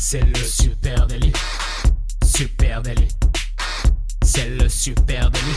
C'est 0.00 0.24
le 0.24 0.36
super 0.36 1.08
délit. 1.08 1.32
Super 2.24 2.82
délit. 2.82 3.08
C'est 4.22 4.48
le 4.48 4.68
super 4.68 5.28
délit. 5.28 5.56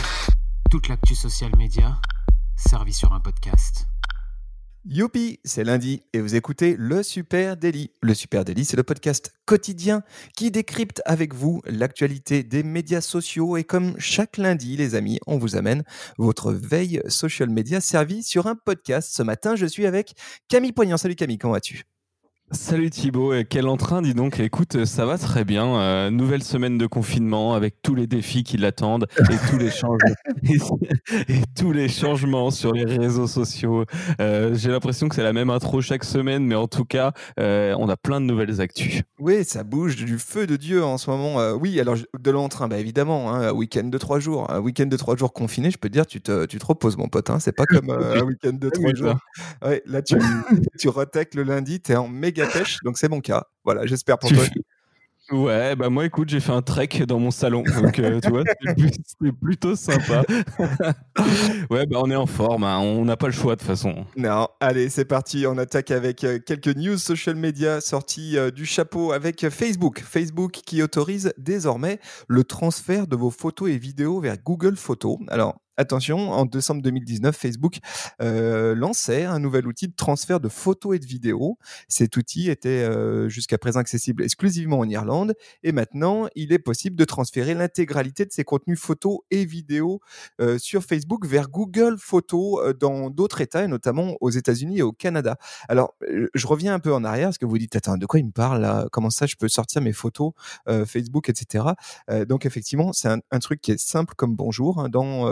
Toute 0.68 0.88
l'actu 0.88 1.14
social 1.14 1.52
média 1.56 1.96
servie 2.56 2.92
sur 2.92 3.12
un 3.12 3.20
podcast. 3.20 3.86
Youpi, 4.84 5.38
c'est 5.44 5.62
lundi 5.62 6.02
et 6.12 6.20
vous 6.20 6.34
écoutez 6.34 6.74
le 6.76 7.04
Super 7.04 7.56
Daily. 7.56 7.92
Le 8.02 8.14
Super 8.14 8.44
Daily, 8.44 8.64
c'est 8.64 8.76
le 8.76 8.82
podcast 8.82 9.32
quotidien 9.44 10.02
qui 10.36 10.50
décrypte 10.50 11.02
avec 11.04 11.34
vous 11.34 11.62
l'actualité 11.64 12.42
des 12.42 12.64
médias 12.64 13.00
sociaux 13.00 13.56
et 13.56 13.62
comme 13.62 13.94
chaque 13.98 14.38
lundi, 14.38 14.76
les 14.76 14.96
amis, 14.96 15.20
on 15.28 15.38
vous 15.38 15.54
amène 15.54 15.84
votre 16.18 16.52
veille 16.52 17.00
social 17.06 17.48
media 17.48 17.80
servie 17.80 18.24
sur 18.24 18.48
un 18.48 18.56
podcast. 18.56 19.14
Ce 19.14 19.22
matin, 19.22 19.54
je 19.54 19.66
suis 19.66 19.86
avec 19.86 20.14
Camille 20.48 20.72
Poignant. 20.72 20.96
Salut 20.96 21.14
Camille, 21.14 21.38
comment 21.38 21.54
vas-tu? 21.54 21.84
Salut 22.52 22.90
Thibaut, 22.90 23.32
quel 23.48 23.66
entrain 23.66 24.02
dis 24.02 24.12
donc. 24.12 24.38
Écoute, 24.38 24.84
ça 24.84 25.06
va 25.06 25.16
très 25.16 25.42
bien. 25.42 25.74
Euh, 25.74 26.10
nouvelle 26.10 26.42
semaine 26.42 26.76
de 26.76 26.86
confinement 26.86 27.54
avec 27.54 27.80
tous 27.80 27.94
les 27.94 28.06
défis 28.06 28.44
qui 28.44 28.58
l'attendent 28.58 29.06
et 29.18 29.50
tous 29.50 29.56
les 29.56 29.70
changements 29.70 29.96
et, 31.28 31.40
tous 31.56 31.72
les 31.72 31.88
changements 31.88 32.50
sur 32.50 32.72
les 32.72 32.84
réseaux 32.84 33.26
sociaux. 33.26 33.86
Euh, 34.20 34.54
j'ai 34.54 34.70
l'impression 34.70 35.08
que 35.08 35.14
c'est 35.14 35.22
la 35.22 35.32
même 35.32 35.48
intro 35.48 35.80
chaque 35.80 36.04
semaine, 36.04 36.44
mais 36.44 36.54
en 36.54 36.68
tout 36.68 36.84
cas, 36.84 37.12
euh, 37.40 37.74
on 37.78 37.88
a 37.88 37.96
plein 37.96 38.20
de 38.20 38.26
nouvelles 38.26 38.60
actus. 38.60 39.00
Oui, 39.18 39.44
ça 39.44 39.64
bouge 39.64 39.96
du 39.96 40.18
feu 40.18 40.46
de 40.46 40.56
Dieu 40.56 40.84
en 40.84 40.98
ce 40.98 41.10
moment. 41.10 41.52
oui, 41.54 41.80
alors 41.80 41.96
de 42.18 42.30
l'entrain, 42.30 42.68
bah 42.68 42.78
évidemment, 42.78 43.32
hein, 43.32 43.48
un 43.48 43.52
week-end 43.52 43.84
de 43.84 43.98
trois 43.98 44.20
jours, 44.20 44.50
un 44.50 44.60
week-end 44.60 44.86
de 44.86 44.96
trois 44.98 45.16
jours 45.16 45.32
confiné, 45.32 45.70
je 45.70 45.78
peux 45.78 45.88
te 45.88 45.94
dire, 45.94 46.06
tu 46.06 46.20
te, 46.20 46.44
tu 46.44 46.58
te 46.58 46.66
reposes 46.66 46.98
mon 46.98 47.08
pote. 47.08 47.30
Hein, 47.30 47.38
c'est 47.40 47.56
pas 47.56 47.64
comme 47.64 47.88
un 47.90 48.22
week-end 48.24 48.52
de 48.52 48.68
trois 48.68 48.92
jours. 48.94 49.14
Ouais, 49.64 49.82
là, 49.86 50.02
tu, 50.02 50.16
tu 50.78 50.88
le 51.34 51.42
lundi, 51.42 51.80
tu 51.80 51.92
es 51.92 51.96
en 51.96 52.08
méga 52.08 52.41
pêche, 52.46 52.78
donc 52.84 52.98
c'est 52.98 53.08
mon 53.08 53.20
cas. 53.20 53.44
Voilà, 53.64 53.86
j'espère 53.86 54.18
pour 54.18 54.30
toi. 54.30 54.44
Ouais, 55.30 55.76
bah 55.76 55.88
moi 55.88 56.04
écoute, 56.04 56.28
j'ai 56.28 56.40
fait 56.40 56.52
un 56.52 56.62
trek 56.62 56.88
dans 57.06 57.18
mon 57.18 57.30
salon, 57.30 57.62
donc 57.62 57.98
euh, 58.00 58.20
tu 58.20 58.28
vois, 58.28 58.42
c'est 58.66 59.32
plutôt 59.32 59.76
sympa. 59.76 60.24
ouais, 61.70 61.86
bah 61.86 62.00
on 62.02 62.10
est 62.10 62.16
en 62.16 62.26
forme, 62.26 62.64
hein. 62.64 62.80
on 62.80 63.04
n'a 63.04 63.16
pas 63.16 63.28
le 63.28 63.32
choix 63.32 63.54
de 63.54 63.60
toute 63.60 63.68
façon. 63.68 64.04
Non, 64.16 64.48
allez, 64.60 64.90
c'est 64.90 65.04
parti, 65.04 65.46
on 65.46 65.56
attaque 65.58 65.90
avec 65.90 66.24
euh, 66.24 66.38
quelques 66.38 66.76
news 66.76 66.98
social 66.98 67.36
media 67.36 67.80
sorties 67.80 68.36
euh, 68.36 68.50
du 68.50 68.66
chapeau 68.66 69.12
avec 69.12 69.48
Facebook. 69.48 70.02
Facebook 70.04 70.60
qui 70.66 70.82
autorise 70.82 71.32
désormais 71.38 71.98
le 72.28 72.44
transfert 72.44 73.06
de 73.06 73.16
vos 73.16 73.30
photos 73.30 73.70
et 73.70 73.78
vidéos 73.78 74.20
vers 74.20 74.36
Google 74.36 74.76
Photos. 74.76 75.18
Alors, 75.28 75.62
Attention, 75.82 76.30
en 76.30 76.44
décembre 76.44 76.80
2019, 76.80 77.36
Facebook 77.36 77.78
euh, 78.20 78.72
lançait 78.76 79.24
un 79.24 79.40
nouvel 79.40 79.66
outil 79.66 79.88
de 79.88 79.94
transfert 79.96 80.38
de 80.38 80.48
photos 80.48 80.94
et 80.94 81.00
de 81.00 81.06
vidéos. 81.06 81.58
Cet 81.88 82.16
outil 82.16 82.50
était 82.50 82.68
euh, 82.68 83.28
jusqu'à 83.28 83.58
présent 83.58 83.80
accessible 83.80 84.22
exclusivement 84.22 84.78
en 84.78 84.88
Irlande 84.88 85.34
et 85.64 85.72
maintenant, 85.72 86.28
il 86.36 86.52
est 86.52 86.60
possible 86.60 86.94
de 86.94 87.04
transférer 87.04 87.54
l'intégralité 87.54 88.24
de 88.24 88.30
ses 88.30 88.44
contenus 88.44 88.78
photos 88.78 89.18
et 89.32 89.44
vidéos 89.44 90.00
euh, 90.40 90.56
sur 90.56 90.84
Facebook 90.84 91.26
vers 91.26 91.48
Google 91.48 91.96
Photos 91.98 92.76
dans 92.78 93.10
d'autres 93.10 93.40
États, 93.40 93.64
et 93.64 93.68
notamment 93.68 94.16
aux 94.20 94.30
États-Unis 94.30 94.78
et 94.78 94.82
au 94.82 94.92
Canada. 94.92 95.36
Alors, 95.68 95.96
je 96.32 96.46
reviens 96.46 96.74
un 96.74 96.78
peu 96.78 96.94
en 96.94 97.02
arrière 97.02 97.26
parce 97.26 97.38
que 97.38 97.46
vous 97.46 97.58
dites, 97.58 97.74
attends, 97.74 97.96
de 97.96 98.06
quoi 98.06 98.20
il 98.20 98.26
me 98.26 98.30
parle 98.30 98.60
là? 98.60 98.86
Comment 98.92 99.10
ça, 99.10 99.26
je 99.26 99.34
peux 99.34 99.48
sortir 99.48 99.82
mes 99.82 99.92
photos 99.92 100.30
Facebook, 100.86 101.28
etc. 101.28 101.64
donc, 102.28 102.46
effectivement, 102.46 102.92
c'est 102.92 103.08
un, 103.08 103.38
truc 103.40 103.60
qui 103.60 103.72
est 103.72 103.80
simple 103.80 104.14
comme 104.14 104.36
bonjour 104.36 104.78
hein, 104.78 104.88
dans 104.88 105.26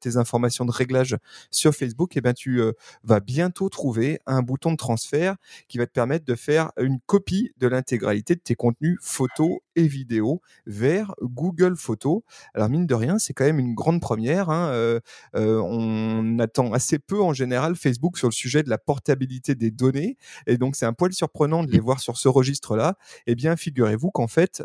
tes 0.00 0.16
informations 0.16 0.64
de 0.64 0.70
réglage 0.70 1.16
sur 1.50 1.74
Facebook, 1.74 2.16
et 2.16 2.18
eh 2.18 2.20
ben 2.20 2.34
tu 2.34 2.60
euh, 2.60 2.72
vas 3.02 3.20
bientôt 3.20 3.68
trouver 3.68 4.20
un 4.26 4.42
bouton 4.42 4.72
de 4.72 4.76
transfert 4.76 5.36
qui 5.68 5.78
va 5.78 5.86
te 5.86 5.92
permettre 5.92 6.24
de 6.24 6.34
faire 6.34 6.72
une 6.78 7.00
copie 7.06 7.52
de 7.58 7.66
l'intégralité 7.66 8.34
de 8.34 8.40
tes 8.40 8.54
contenus 8.54 8.98
photos 9.00 9.58
et 9.76 9.86
vidéos 9.86 10.40
vers 10.66 11.14
Google 11.22 11.76
Photos. 11.76 12.22
Alors 12.54 12.68
mine 12.68 12.86
de 12.86 12.94
rien, 12.94 13.18
c'est 13.18 13.32
quand 13.32 13.44
même 13.44 13.58
une 13.58 13.74
grande 13.74 14.00
première. 14.00 14.50
Hein, 14.50 14.68
euh, 14.68 15.00
euh, 15.36 15.60
on 15.60 16.38
attend 16.38 16.72
assez 16.72 16.98
peu 16.98 17.20
en 17.22 17.32
général 17.32 17.76
Facebook 17.76 18.18
sur 18.18 18.28
le 18.28 18.32
sujet 18.32 18.62
de 18.62 18.70
la 18.70 18.78
portabilité 18.78 19.54
des 19.54 19.70
données, 19.70 20.16
et 20.46 20.58
donc 20.58 20.76
c'est 20.76 20.86
un 20.86 20.92
poil 20.92 21.12
surprenant 21.12 21.64
de 21.64 21.70
les 21.70 21.80
voir 21.80 22.00
sur 22.00 22.16
ce 22.16 22.28
registre-là. 22.28 22.96
Eh 23.26 23.34
bien, 23.34 23.56
figurez-vous 23.56 24.10
qu'en 24.10 24.28
fait, 24.28 24.62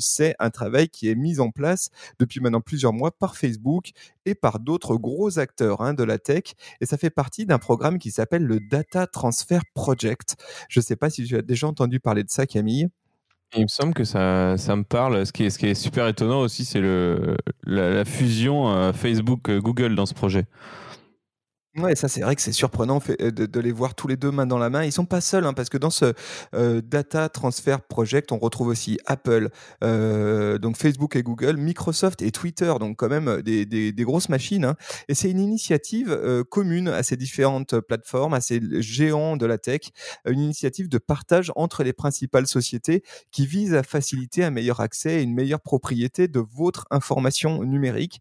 c'est 0.00 0.34
un 0.38 0.50
travail 0.50 0.88
qui 0.88 1.08
est 1.08 1.14
mis 1.14 1.40
en 1.40 1.50
place 1.50 1.90
depuis 2.18 2.40
maintenant 2.40 2.60
plusieurs 2.60 2.92
mois 2.92 3.10
par 3.10 3.36
Facebook 3.36 3.90
et 4.26 4.34
par 4.34 4.60
d'autres 4.60 4.96
gros 4.96 5.38
acteurs 5.38 5.80
hein, 5.80 5.94
de 5.94 6.04
la 6.04 6.18
tech. 6.18 6.54
Et 6.80 6.86
ça 6.86 6.96
fait 6.96 7.10
partie 7.10 7.46
d'un 7.46 7.58
programme 7.58 7.98
qui 7.98 8.10
s'appelle 8.10 8.44
le 8.44 8.60
Data 8.60 9.06
Transfer 9.06 9.60
Project. 9.74 10.36
Je 10.68 10.80
ne 10.80 10.84
sais 10.84 10.96
pas 10.96 11.10
si 11.10 11.24
tu 11.24 11.36
as 11.36 11.42
déjà 11.42 11.66
entendu 11.66 12.00
parler 12.00 12.24
de 12.24 12.30
ça, 12.30 12.46
Camille. 12.46 12.88
Il 13.56 13.62
me 13.62 13.68
semble 13.68 13.94
que 13.94 14.04
ça, 14.04 14.56
ça 14.58 14.74
me 14.74 14.82
parle. 14.82 15.24
Ce 15.24 15.32
qui 15.32 15.44
est, 15.44 15.74
super 15.74 16.08
étonnant 16.08 16.40
aussi, 16.40 16.64
c'est 16.64 16.80
la, 17.62 18.04
fusion 18.04 18.68
euh, 18.68 18.92
Facebook-Google 18.92 19.94
dans 19.94 20.06
ce 20.06 20.14
projet. 20.14 20.46
Ouais, 21.76 21.96
ça 21.96 22.06
c'est 22.06 22.20
vrai 22.20 22.36
que 22.36 22.40
c'est 22.40 22.52
surprenant 22.52 23.00
euh, 23.20 23.32
de, 23.32 23.60
les 23.60 23.72
voir 23.72 23.96
tous 23.96 24.06
les 24.06 24.16
deux 24.16 24.30
main 24.30 24.46
dans 24.46 24.58
la 24.58 24.70
main. 24.70 24.84
Ils 24.84 24.92
sont 24.92 25.06
pas 25.06 25.20
seuls, 25.20 25.44
hein, 25.44 25.54
parce 25.54 25.68
que 25.68 25.76
dans 25.76 25.90
ce 25.90 26.12
euh, 26.54 26.80
Data 26.80 27.28
Transfer 27.28 27.78
Project, 27.88 28.30
on 28.30 28.38
retrouve 28.38 28.68
aussi 28.68 29.00
Apple, 29.06 29.48
euh, 29.82 30.56
donc 30.58 30.76
Facebook 30.76 31.16
et 31.16 31.24
Google, 31.24 31.56
Microsoft 31.56 32.22
et 32.22 32.30
Twitter, 32.30 32.72
donc 32.78 32.96
quand 32.96 33.08
même 33.08 33.42
des, 33.42 33.66
des, 33.66 33.92
grosses 34.04 34.28
machines. 34.28 34.64
Hein. 34.64 34.76
Et 35.08 35.14
c'est 35.14 35.28
une 35.28 35.40
initiative 35.40 36.16
commune 36.48 36.86
à 36.86 37.02
ces 37.02 37.16
différentes 37.16 37.80
plateformes, 37.80 38.34
à 38.34 38.40
ces 38.40 38.60
géants 38.80 39.36
de 39.36 39.46
la 39.46 39.58
tech, 39.58 39.80
une 40.26 40.38
initiative 40.40 40.88
de 40.88 40.98
partage 40.98 41.50
entre 41.56 41.82
les 41.82 41.92
principales 41.92 42.46
sociétés 42.46 43.02
qui 43.32 43.46
vise 43.46 43.74
à 43.74 43.82
faciliter 43.82 44.44
un 44.44 44.50
meilleur 44.50 44.78
accès 44.78 45.20
et 45.20 45.22
une 45.22 45.34
meilleure 45.34 45.60
propriété 45.60 46.28
de 46.28 46.44
votre 46.54 46.86
information 46.90 47.64
numérique. 47.64 48.20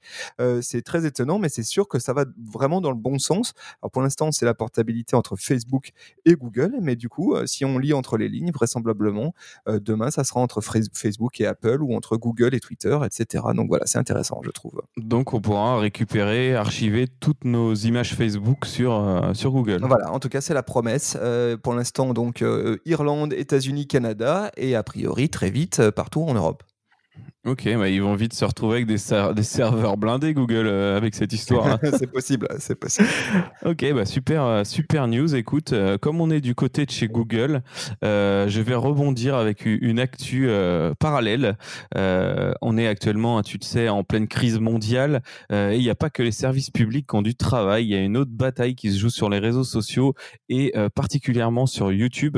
c'est 0.62 0.82
très 0.82 1.06
étonnant, 1.06 1.38
mais 1.38 1.50
c'est 1.50 1.64
sûr 1.64 1.88
que 1.88 2.00
ça 2.00 2.14
va 2.14 2.26
vraiment 2.52 2.82
dans 2.82 2.92
le 2.92 2.98
bon 2.98 3.20
sens. 3.20 3.43
Alors 3.82 3.92
pour 3.92 4.02
l'instant, 4.02 4.32
c'est 4.32 4.46
la 4.46 4.54
portabilité 4.54 5.16
entre 5.16 5.36
Facebook 5.36 5.92
et 6.26 6.34
Google, 6.34 6.76
mais 6.82 6.96
du 6.96 7.10
coup, 7.10 7.36
euh, 7.36 7.46
si 7.46 7.66
on 7.66 7.78
lit 7.78 7.94
entre 7.94 8.18
les 8.18 8.30
lignes, 8.30 8.52
vraisemblablement, 8.52 9.34
euh, 9.68 9.80
demain, 9.80 10.12
ça 10.12 10.24
sera 10.24 10.40
entre 10.40 10.62
Facebook 10.62 11.40
et 11.42 11.46
Apple 11.46 11.82
ou 11.82 11.96
entre 11.96 12.18
Google 12.18 12.56
et 12.56 12.60
Twitter, 12.60 12.98
etc. 13.06 13.44
Donc 13.56 13.68
voilà, 13.68 13.86
c'est 13.86 13.98
intéressant, 13.98 14.42
je 14.44 14.52
trouve. 14.52 14.82
Donc 14.98 15.34
on 15.34 15.42
pourra 15.42 15.80
récupérer, 15.80 16.56
archiver 16.56 17.08
toutes 17.08 17.46
nos 17.46 17.74
images 17.74 18.16
Facebook 18.16 18.66
sur, 18.66 18.94
euh, 18.94 19.34
sur 19.34 19.52
Google. 19.52 19.80
Voilà, 19.82 20.12
en 20.12 20.20
tout 20.20 20.30
cas, 20.30 20.42
c'est 20.42 20.54
la 20.54 20.64
promesse. 20.64 21.18
pour 21.64 21.74
l'instant, 21.74 22.14
donc 22.14 22.44
Irlande, 22.86 23.34
États-Unis, 23.34 23.88
Canada 23.88 24.52
et 24.58 24.76
a 24.76 24.84
priori 24.84 25.30
très 25.30 25.50
vite 25.50 25.90
partout 25.92 26.24
en 26.24 26.34
Europe. 26.34 26.64
Ok, 27.46 27.68
bah 27.78 27.90
ils 27.90 28.02
vont 28.02 28.16
vite 28.16 28.34
se 28.34 28.46
retrouver 28.46 28.76
avec 28.76 28.86
des, 28.86 28.96
des 29.36 29.44
serveurs 29.44 29.98
blindés 29.98 30.34
Google 30.34 30.66
euh, 30.66 30.96
avec 30.96 31.14
cette 31.14 31.34
histoire. 31.34 31.68
Hein. 31.68 31.80
c'est 32.00 32.08
possible, 32.08 32.48
c'est 32.58 32.76
possible. 32.76 33.10
ok, 33.66 33.94
bah 33.94 34.06
super, 34.06 34.44
euh, 34.46 34.64
super 34.64 35.10
news. 35.10 35.36
Écoute, 35.36 35.74
euh, 35.74 35.98
comme 35.98 36.22
on 36.22 36.30
est 36.30 36.40
du 36.40 36.56
côté 36.56 36.86
de 36.86 36.92
chez 36.92 37.10
Google, 37.10 37.62
je 38.02 38.62
vais 38.62 38.76
rebondir 38.76 39.36
avec 39.36 39.66
une 39.66 40.00
actu 40.00 40.48
parallèle. 41.00 41.58
on 41.94 42.78
est 42.78 42.88
actuellement, 42.88 43.42
tu 43.42 43.58
le 43.60 43.66
sais, 43.66 43.90
en 43.90 44.06
pleine 44.06 44.30
crise 44.30 44.60
mondiale 44.60 45.22
et 45.52 45.76
il 45.76 45.82
n'y 45.82 45.90
a 45.90 45.96
pas 45.96 46.10
que 46.10 46.24
les 46.24 46.32
services 46.32 46.70
publics 46.70 47.08
qui 47.10 47.16
ont 47.16 47.22
du 47.22 47.36
travail. 47.36 47.84
Il 47.84 47.90
y 47.90 47.96
a 47.96 48.02
une 48.02 48.16
autre 48.16 48.32
bataille 48.32 48.76
qui 48.76 48.90
se 48.92 49.00
joue 49.00 49.10
sur 49.10 49.30
les 49.30 49.40
réseaux 49.40 49.66
sociaux 49.66 50.14
et 50.48 50.74
particulièrement 50.96 51.66
sur 51.66 51.92
YouTube, 51.92 52.38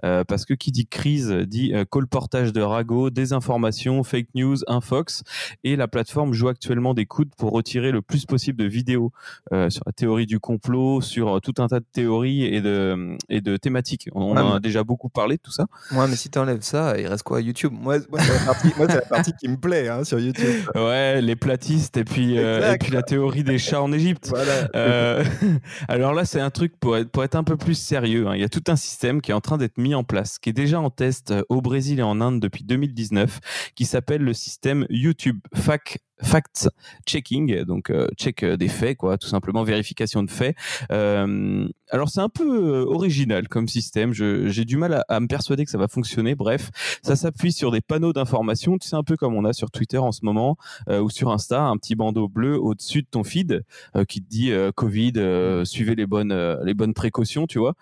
parce 0.00 0.44
que 0.44 0.54
qui 0.54 0.70
dit 0.70 0.86
crise 0.86 1.32
dit 1.32 1.72
colportage 1.90 2.52
de 2.52 2.60
ragots, 2.60 3.10
désinformation, 3.10 4.04
fake 4.04 4.28
news 4.34 4.43
un 4.66 4.80
Fox 4.80 5.22
et 5.62 5.76
la 5.76 5.88
plateforme 5.88 6.32
joue 6.32 6.48
actuellement 6.48 6.94
des 6.94 7.06
coudes 7.06 7.30
pour 7.36 7.52
retirer 7.52 7.90
le 7.90 8.02
plus 8.02 8.26
possible 8.26 8.58
de 8.58 8.68
vidéos 8.68 9.12
euh, 9.52 9.70
sur 9.70 9.82
la 9.86 9.92
théorie 9.92 10.26
du 10.26 10.40
complot, 10.40 11.00
sur 11.00 11.36
euh, 11.36 11.40
tout 11.40 11.54
un 11.58 11.68
tas 11.68 11.80
de 11.80 11.86
théories 11.92 12.44
et 12.44 12.60
de, 12.60 13.16
et 13.28 13.40
de 13.40 13.56
thématiques. 13.56 14.08
On, 14.14 14.36
en 14.36 14.56
a 14.56 14.60
déjà 14.60 14.84
beaucoup 14.84 15.08
parlé 15.08 15.36
de 15.36 15.42
tout 15.42 15.52
ça. 15.52 15.66
Ouais, 15.92 16.06
mais 16.08 16.16
si 16.16 16.30
tu 16.30 16.38
enlèves 16.38 16.62
ça, 16.62 16.98
il 16.98 17.06
reste 17.06 17.22
quoi 17.22 17.40
YouTube? 17.40 17.72
Moi, 17.72 17.98
c'est 18.00 18.94
la, 18.94 19.00
partie 19.02 19.32
qui 19.38 19.48
me 19.48 19.56
plaît 19.56 19.88
hein, 19.88 20.04
sur 20.04 20.18
YouTube. 20.18 20.68
Ouais, 20.74 21.20
les 21.20 21.36
platistes 21.36 21.96
et 21.96 22.04
puis, 22.04 22.38
euh, 22.38 22.74
et 22.74 22.78
puis 22.78 22.92
la 22.92 23.02
théorie 23.02 23.44
des 23.44 23.58
chats 23.58 23.82
en 23.82 23.92
Égypte. 23.92 24.32
alors 25.88 26.14
là, 26.14 26.24
c'est 26.24 26.40
un 26.40 26.50
truc 26.50 26.74
pour 26.78 26.96
être, 26.96 27.10
pour 27.10 27.24
être 27.24 27.36
un 27.36 27.44
peu 27.44 27.56
plus 27.56 27.74
sérieux. 27.74 28.26
Hein. 28.26 28.34
Il 28.34 28.40
y 28.40 28.44
a 28.44 28.48
tout 28.48 28.64
un 28.68 28.76
système 28.76 29.20
qui 29.20 29.30
est 29.30 29.34
en 29.34 29.40
train 29.40 29.58
d'être 29.58 29.78
mis 29.78 29.94
en 29.94 30.04
place, 30.04 30.38
qui 30.38 30.50
est 30.50 30.54
déjà 30.54 30.80
en 30.80 30.90
test 30.90 31.32
au 31.48 31.60
Brésil 31.60 32.00
et 32.00 32.02
en 32.02 32.20
Inde 32.20 32.40
depuis 32.40 32.64
2019, 32.64 33.40
qui 33.74 33.84
s'appelle 33.84 34.22
le 34.22 34.33
système 34.34 34.86
YouTube. 34.90 35.38
Fact 35.54 35.98
fact 36.22 36.68
checking, 37.06 37.62
donc 37.64 37.90
euh, 37.90 38.06
check 38.16 38.44
des 38.44 38.68
faits, 38.68 38.96
quoi, 38.96 39.18
tout 39.18 39.26
simplement 39.26 39.62
vérification 39.64 40.22
de 40.22 40.30
faits. 40.30 40.56
Euh, 40.92 41.66
alors 41.90 42.08
c'est 42.08 42.20
un 42.20 42.28
peu 42.28 42.44
euh, 42.44 42.84
original 42.86 43.48
comme 43.48 43.68
système. 43.68 44.12
J'ai 44.12 44.64
du 44.64 44.76
mal 44.76 45.04
à, 45.08 45.20
me 45.20 45.26
persuader 45.26 45.64
que 45.64 45.70
ça 45.70 45.78
va 45.78 45.88
fonctionner. 45.88 46.34
Bref, 46.34 46.70
ça 47.02 47.16
s'appuie 47.16 47.52
sur 47.52 47.70
des 47.70 47.80
panneaux 47.80 48.12
d'information. 48.12 48.78
Tu 48.78 48.88
sais 48.88 48.96
un 48.96 49.02
peu 49.02 49.16
comme 49.16 49.34
on 49.34 49.44
a 49.44 49.52
sur 49.52 49.70
Twitter 49.70 49.98
en 49.98 50.12
ce 50.12 50.24
moment 50.24 50.56
ou 50.88 51.10
sur 51.10 51.30
Insta, 51.30 51.62
un 51.62 51.76
petit 51.76 51.94
bandeau 51.94 52.28
bleu 52.28 52.58
au-dessus 52.58 53.02
de 53.02 53.08
ton 53.10 53.24
feed 53.24 53.64
qui 54.08 54.22
te 54.22 54.28
dit 54.28 54.52
Covid, 54.74 55.62
suivez 55.64 55.94
les 55.94 56.06
bonnes 56.06 56.34
les 56.64 56.74
bonnes 56.74 56.94
précautions, 56.94 57.46
tu 57.46 57.58
vois. 57.58 57.74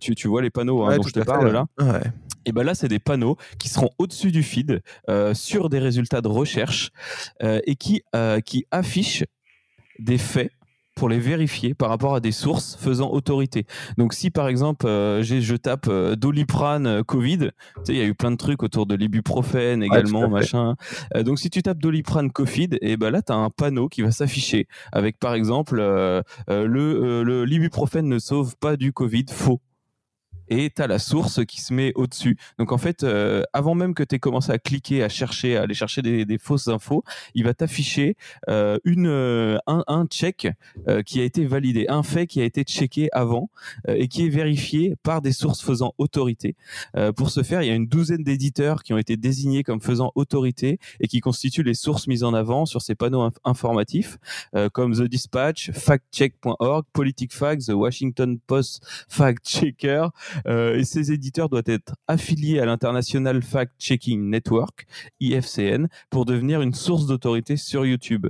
Tu, 0.00 0.14
tu 0.14 0.28
vois 0.28 0.42
les 0.42 0.50
panneaux 0.50 0.82
hein, 0.84 0.96
dont 0.96 1.02
je 1.02 1.12
te 1.12 1.20
parle 1.20 1.50
là. 1.50 1.66
Et 2.46 2.52
ben 2.52 2.62
là, 2.62 2.74
c'est 2.74 2.88
des 2.88 2.98
panneaux 2.98 3.38
qui 3.58 3.70
seront 3.70 3.90
au-dessus 3.98 4.30
du 4.30 4.42
feed 4.42 4.82
sur 5.32 5.68
des 5.68 5.78
résultats 5.78 6.20
de 6.20 6.28
recherche 6.28 6.90
et 7.40 7.73
qui, 7.76 8.02
qui 8.44 8.66
affichent 8.70 9.24
des 9.98 10.18
faits 10.18 10.50
pour 10.94 11.08
les 11.08 11.18
vérifier 11.18 11.74
par 11.74 11.88
rapport 11.88 12.14
à 12.14 12.20
des 12.20 12.32
sources 12.32 12.76
faisant 12.76 13.10
autorité. 13.10 13.66
Donc 13.98 14.14
si 14.14 14.30
par 14.30 14.48
exemple 14.48 14.86
euh, 14.86 15.22
je 15.22 15.56
tape 15.56 15.86
euh, 15.88 16.14
Doliprane 16.16 16.86
euh, 16.86 17.02
Covid, 17.02 17.38
tu 17.38 17.46
sais 17.84 17.92
il 17.92 17.98
y 17.98 18.00
a 18.00 18.04
eu 18.04 18.14
plein 18.14 18.30
de 18.30 18.36
trucs 18.36 18.62
autour 18.62 18.86
de 18.86 18.94
l'ibuprofène 18.94 19.82
également 19.82 20.28
machin. 20.28 20.76
donc 21.20 21.38
si 21.38 21.50
tu 21.50 21.62
tapes 21.62 21.78
Doliprane 21.78 22.30
Covid, 22.30 22.70
et 22.80 22.96
ben 22.96 23.10
là 23.10 23.22
tu 23.22 23.32
as 23.32 23.36
un 23.36 23.50
panneau 23.50 23.88
qui 23.88 24.02
va 24.02 24.10
s'afficher 24.10 24.68
avec 24.92 25.18
par 25.18 25.34
exemple 25.34 25.76
le 25.76 27.44
l'ibuprofène 27.44 28.08
ne 28.08 28.18
sauve 28.18 28.56
pas 28.56 28.76
du 28.76 28.92
Covid 28.92 29.26
faux 29.30 29.60
et 30.48 30.70
tu 30.70 30.82
as 30.82 30.86
la 30.86 30.98
source 30.98 31.44
qui 31.44 31.60
se 31.60 31.72
met 31.72 31.92
au-dessus. 31.94 32.36
Donc 32.58 32.72
en 32.72 32.78
fait, 32.78 33.02
euh, 33.02 33.42
avant 33.52 33.74
même 33.74 33.94
que 33.94 34.02
tu 34.02 34.18
commencé 34.18 34.52
à 34.52 34.58
cliquer, 34.58 35.02
à 35.02 35.08
chercher, 35.08 35.56
à 35.56 35.62
aller 35.62 35.74
chercher 35.74 36.02
des, 36.02 36.24
des 36.24 36.38
fausses 36.38 36.68
infos, 36.68 37.04
il 37.34 37.44
va 37.44 37.54
t'afficher 37.54 38.16
euh, 38.48 38.78
une 38.84 39.06
euh, 39.06 39.58
un, 39.66 39.82
un, 39.86 40.06
check 40.06 40.48
qui 41.06 41.20
a 41.20 41.24
été 41.24 41.46
validé, 41.46 41.86
un 41.88 42.02
fait 42.02 42.26
qui 42.26 42.40
a 42.40 42.44
été 42.44 42.62
checké 42.62 43.08
avant 43.12 43.50
et 43.88 44.08
qui 44.08 44.26
est 44.26 44.28
vérifié 44.28 44.94
par 45.02 45.22
des 45.22 45.32
sources 45.32 45.62
faisant 45.62 45.94
autorité. 45.98 46.56
pour 47.16 47.30
ce 47.30 47.42
faire, 47.42 47.62
il 47.62 47.68
y 47.68 47.70
a 47.70 47.74
une 47.74 47.86
douzaine 47.86 48.22
d'éditeurs 48.22 48.82
qui 48.82 48.92
ont 48.92 48.98
été 48.98 49.16
désignés 49.16 49.62
comme 49.62 49.80
faisant 49.80 50.12
autorité 50.14 50.78
et 51.00 51.08
qui 51.08 51.20
constituent 51.20 51.62
les 51.62 51.74
sources 51.74 52.06
mises 52.06 52.22
en 52.22 52.34
avant 52.34 52.66
sur 52.66 52.82
ces 52.82 52.94
panneaux 52.94 53.30
informatifs, 53.44 54.18
comme 54.72 54.94
The 54.94 55.02
Dispatch, 55.02 55.70
FactCheck.org, 55.72 56.84
PoliticFact, 56.92 57.66
The 57.66 57.72
Washington 57.72 58.38
Post 58.46 58.86
Fact 59.08 59.44
Checker, 59.46 60.08
euh, 60.46 60.76
et 60.76 60.84
ces 60.84 61.12
éditeurs 61.12 61.48
doivent 61.48 61.62
être 61.66 61.94
affiliés 62.08 62.60
à 62.60 62.66
l'International 62.66 63.42
Fact 63.42 63.72
Checking 63.78 64.30
Network, 64.30 64.86
IFCN, 65.20 65.86
pour 66.10 66.24
devenir 66.24 66.62
une 66.62 66.74
source 66.74 67.06
d'autorité 67.06 67.56
sur 67.56 67.86
YouTube. 67.86 68.26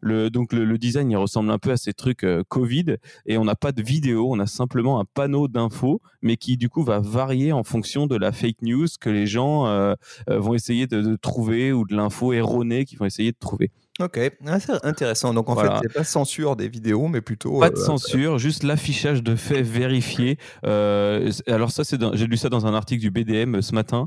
Le, 0.00 0.30
donc 0.30 0.52
le, 0.52 0.78
design, 0.78 1.10
il 1.10 1.16
ressemble 1.16 1.50
un 1.50 1.58
peu 1.58 1.70
à 1.70 1.76
ces 1.76 1.92
trucs 1.92 2.24
euh, 2.24 2.42
Covid, 2.48 2.96
et 3.26 3.38
on 3.38 3.44
n'a 3.44 3.56
pas 3.56 3.72
de 3.72 3.82
vidéo, 3.82 4.28
on 4.30 4.38
a 4.38 4.46
simplement 4.46 5.00
un 5.00 5.04
panneau 5.04 5.48
d'infos, 5.48 6.00
mais 6.22 6.36
qui 6.36 6.56
du 6.56 6.68
coup 6.68 6.82
va 6.82 7.00
varier 7.00 7.52
en 7.52 7.62
fonction 7.62 8.06
de 8.06 8.16
la 8.16 8.32
fake 8.32 8.62
news 8.62 8.86
que 9.00 9.10
les 9.10 9.26
gens 9.26 9.66
euh, 9.66 9.94
vont 10.28 10.54
essayer 10.54 10.86
de, 10.86 11.00
de 11.00 11.16
trouver 11.16 11.72
ou 11.72 11.86
de 11.86 11.94
l'info 11.94 12.32
erronée 12.32 12.84
qu'ils 12.84 12.98
vont 12.98 13.06
essayer 13.06 13.32
de 13.32 13.38
trouver. 13.38 13.70
Ok, 13.98 14.20
ah, 14.46 14.60
c'est 14.60 14.84
intéressant. 14.84 15.32
Donc 15.32 15.48
en 15.48 15.56
fait, 15.56 15.70
c'est 15.82 15.92
pas 15.94 16.04
censure 16.04 16.54
des 16.54 16.68
vidéos, 16.68 17.08
mais 17.08 17.22
plutôt. 17.22 17.60
Pas 17.60 17.70
de 17.70 17.78
euh, 17.78 17.84
censure, 17.84 18.36
juste 18.38 18.62
l'affichage 18.62 19.22
de 19.22 19.34
faits 19.36 19.64
vérifiés. 19.64 20.36
Euh, 20.66 21.30
alors 21.46 21.70
ça, 21.70 21.82
c'est 21.82 21.96
j'ai 22.14 22.26
lu 22.26 22.36
ça 22.36 22.50
dans 22.50 22.66
un 22.66 22.74
article 22.74 23.00
du 23.00 23.10
BDM 23.10 23.56
euh, 23.56 23.62
ce 23.62 23.74
matin. 23.74 24.06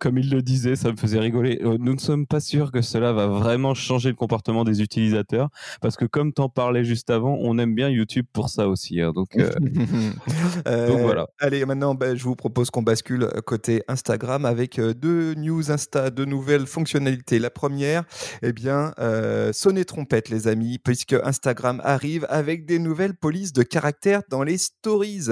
comme 0.00 0.16
il 0.16 0.30
le 0.30 0.40
disait, 0.40 0.74
ça 0.74 0.90
me 0.90 0.96
faisait 0.96 1.18
rigoler. 1.18 1.60
nous 1.62 1.94
ne 1.94 1.98
sommes 1.98 2.26
pas 2.26 2.40
sûrs 2.40 2.72
que 2.72 2.80
cela 2.80 3.12
va 3.12 3.26
vraiment 3.26 3.74
changer 3.74 4.08
le 4.08 4.14
comportement 4.14 4.64
des 4.64 4.80
utilisateurs, 4.80 5.50
parce 5.82 5.96
que 5.96 6.06
comme 6.06 6.32
t'en 6.32 6.48
parlais 6.48 6.84
juste 6.84 7.10
avant, 7.10 7.36
on 7.38 7.58
aime 7.58 7.74
bien 7.74 7.90
YouTube 7.90 8.24
pour 8.32 8.48
ça 8.48 8.68
aussi. 8.68 9.02
Hein. 9.02 9.12
donc, 9.14 9.36
donc, 9.36 11.00
voilà. 11.00 11.26
Allez, 11.40 11.66
maintenant, 11.66 11.94
ben, 11.94 12.16
je 12.16 12.24
vous 12.24 12.36
propose 12.36 12.70
qu'on 12.70 12.82
bascule 12.82 13.28
côté 13.44 13.82
Instagram 13.86 14.46
avec 14.46 14.80
deux 14.80 15.34
news 15.34 15.70
Insta, 15.70 16.08
deux 16.08 16.24
nouvelles 16.24 16.66
fonctionnalités. 16.66 17.38
La 17.38 17.50
première, 17.50 18.04
eh 18.42 18.52
bien. 18.52 18.94
Euh, 19.26 19.52
sonnez 19.52 19.84
trompette, 19.84 20.28
les 20.28 20.46
amis, 20.46 20.78
puisque 20.78 21.12
Instagram 21.12 21.80
arrive 21.84 22.26
avec 22.28 22.64
des 22.64 22.78
nouvelles 22.78 23.14
polices 23.14 23.52
de 23.52 23.62
caractère 23.62 24.22
dans 24.30 24.44
les 24.44 24.56
stories. 24.56 25.30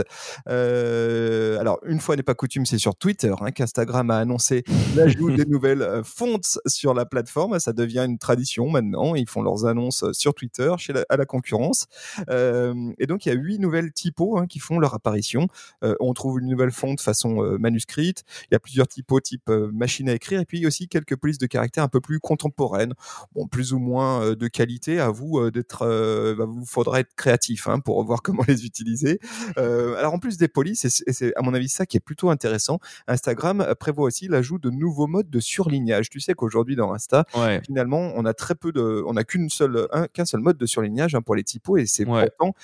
Euh, 0.49 1.59
alors, 1.61 1.79
une 1.85 2.01
fois 2.01 2.17
n'est 2.17 2.25
pas 2.25 2.35
coutume, 2.35 2.67
c'est 2.67 2.79
sur 2.79 2.97
Twitter 2.97 3.33
hein, 3.41 3.53
qu'Instagram 3.53 4.11
a 4.11 4.19
annoncé 4.19 4.65
l'ajout 4.97 5.31
des 5.31 5.45
nouvelles 5.45 5.83
euh, 5.83 6.03
fontes 6.03 6.59
sur 6.67 6.93
la 6.93 7.07
plateforme. 7.07 7.59
Ça 7.61 7.73
devient 7.73 8.05
une 8.07 8.19
tradition 8.19 8.69
maintenant. 8.69 9.15
Ils 9.15 9.29
font 9.29 9.43
leurs 9.43 9.65
annonces 9.65 10.05
sur 10.13 10.35
Twitter 10.35 10.73
chez 10.79 10.95
à 11.09 11.17
la 11.17 11.27
concurrence. 11.27 11.87
et 12.29 13.07
donc, 13.07 13.27
il 13.27 13.29
y 13.29 13.33
a 13.33 13.35
huit 13.35 13.59
nouvelles 13.59 13.93
typos 13.93 14.39
hein, 14.39 14.47
qui 14.47 14.59
font 14.59 14.79
leur 14.79 14.95
apparition. 14.95 15.49
on 15.83 16.13
trouve 16.15 16.41
une 16.41 16.49
nouvelle 16.49 16.71
fonte 16.71 17.01
façon 17.01 17.57
manuscrite. 17.59 18.23
Il 18.51 18.55
y 18.55 18.57
a 18.57 18.61
plusieurs 18.61 18.87
typos 18.87 19.21
type 19.21 19.51
machine 19.51 20.09
à 20.09 20.15
écrire. 20.15 20.41
Et 20.41 20.45
puis 20.45 20.67
aussi 20.67 20.89
quelques 20.89 21.17
polices 21.17 21.39
de 21.39 21.47
caractère 21.47 21.85
un 21.85 21.89
peu 21.89 22.01
plus 22.01 22.21
contemporaines. 22.21 22.95
Bon, 23.35 23.47
plus 23.47 23.73
ou 23.73 23.79
moins 23.79 23.84
de 23.85 24.49
qualité, 24.49 25.01
à 25.01 25.11
vous 25.11 25.51
d'être, 25.51 25.87
bah, 26.37 26.45
vous 26.47 26.65
faudra 26.65 27.01
être 27.01 27.15
créatif 27.17 27.69
hein, 27.69 27.81
pour 27.81 28.03
voir 28.05 28.23
comment 28.23 28.45
les 28.47 28.65
utiliser. 28.65 29.21
alors 29.57 30.15
en 30.15 30.19
plus 30.19 30.37
des 30.37 30.49
polices, 30.49 30.85
et 30.85 31.13
c'est 31.13 31.35
à 31.37 31.43
mon 31.43 31.55
avis 31.55 31.69
ça 31.69 31.87
qui 31.87 31.97
est 31.97 32.01
plutôt 32.01 32.31
intéressant, 32.31 32.79
Instagram 33.07 33.67
prévoit 33.79 34.07
aussi 34.07 34.29
l'ajout 34.29 34.59
de 34.59 34.71
nouveaux 34.71 35.07
modes 35.07 35.31
de 35.31 35.41
surlignage. 35.41 36.11
Tu 36.11 36.21
sais 36.21 36.35
qu'aujourd'hui 36.35 36.77
dans 36.77 36.93
Insta, 36.93 37.25
finalement, 37.65 38.13
on 38.15 38.25
a 38.25 38.35
très 38.35 38.55
peu 38.55 38.73
de, 38.73 39.03
on 39.07 39.17
a 39.17 39.25
qu'une 39.25 39.49
seule, 39.49 39.89
qu'un 40.13 40.25
seul 40.25 40.41
mode 40.41 40.57
de 40.57 40.67
surlignage 40.67 41.15
hein, 41.15 41.23
pour 41.23 41.35
les 41.35 41.45
typos 41.45 41.77
et 41.77 41.87
c'est 41.87 42.05
pourtant 42.05 42.55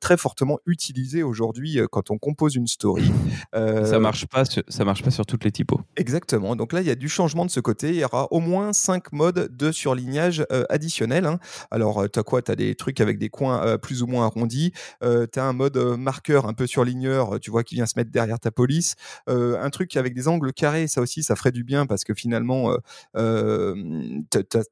très 0.00 0.16
fortement 0.16 0.58
utilisé 0.66 1.22
aujourd'hui 1.22 1.78
quand 1.90 2.10
on 2.10 2.18
compose 2.18 2.54
une 2.56 2.66
story. 2.66 3.10
ça 3.52 3.98
marche 3.98 4.26
pas, 4.26 4.44
ça 4.44 4.84
marche 4.84 5.02
pas 5.02 5.10
sur 5.10 5.26
toutes 5.26 5.44
les 5.44 5.52
typos. 5.52 5.80
Exactement. 5.96 6.56
Donc 6.56 6.72
là, 6.72 6.80
il 6.80 6.86
y 6.86 6.90
a 6.90 6.94
du 6.94 7.08
changement 7.08 7.44
de 7.44 7.50
ce 7.50 7.60
côté. 7.60 7.90
Il 7.90 7.96
y 7.96 8.04
aura 8.04 8.28
au 8.32 8.40
moins 8.40 8.72
cinq 8.72 9.12
modes 9.12 9.54
de 9.56 9.72
surlignage 9.72 10.44
additionnel. 10.68 11.26
Hein. 11.26 11.38
Alors, 11.70 12.04
tu 12.10 12.18
as 12.18 12.22
quoi? 12.22 12.42
Tu 12.42 12.50
as 12.50 12.56
des 12.56 12.74
trucs 12.74 13.00
avec 13.00 13.18
des 13.18 13.28
coins 13.28 13.78
plus 13.78 14.02
ou 14.02 14.06
moins 14.06 14.26
arrondis. 14.26 14.72
tu 15.00 15.38
as 15.38 15.44
un 15.44 15.52
mode 15.52 15.76
marqueur 15.76 16.46
un 16.46 16.54
peu 16.54 16.66
surligneur, 16.66 17.40
tu 17.40 17.50
vois, 17.50 17.64
qui 17.64 17.74
vient 17.74 17.86
se 17.86 17.94
mettre 17.96 18.10
derrière 18.10 18.38
ta 18.38 18.50
police. 18.50 18.94
un 19.26 19.70
truc 19.70 19.96
avec 19.96 20.14
des 20.14 20.28
angles 20.28 20.52
carrés, 20.52 20.88
ça 20.88 21.00
aussi, 21.00 21.22
ça 21.22 21.36
ferait 21.36 21.52
du 21.52 21.64
bien 21.64 21.86
parce 21.86 22.04
que 22.04 22.14
finalement, 22.14 22.74
tu 23.14 23.20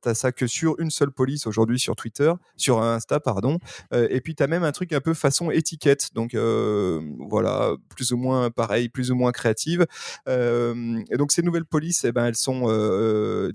as, 0.05 0.15
ça 0.15 0.33
que 0.33 0.47
sur 0.47 0.79
une 0.79 0.91
seule 0.91 1.11
police 1.11 1.47
aujourd'hui 1.47 1.79
sur 1.79 1.97
Twitter, 1.97 2.33
sur 2.57 2.83
Insta, 2.83 3.21
pardon. 3.21 3.59
et 3.93 4.21
puis, 4.21 4.35
tu 4.35 4.43
as 4.43 4.47
même 4.47 4.65
un 4.65 4.73
truc 4.73 4.93
un 4.93 5.01
peu 5.01 5.15
façon 5.15 5.51
étiquette. 5.51 6.11
Donc, 6.15 6.35
voilà, 6.35 7.75
plus 7.89 8.13
ou 8.13 8.17
moins 8.17 8.51
pareil, 8.51 8.89
plus 8.89 9.11
ou 9.11 9.15
moins 9.15 9.33
créative. 9.33 9.87
et 10.29 11.17
donc, 11.17 11.33
ces 11.33 11.43
nouvelles 11.43 11.67
polices, 11.67 12.05
eh 12.05 12.13
ben, 12.13 12.27
elles 12.27 12.37
sont 12.37 12.67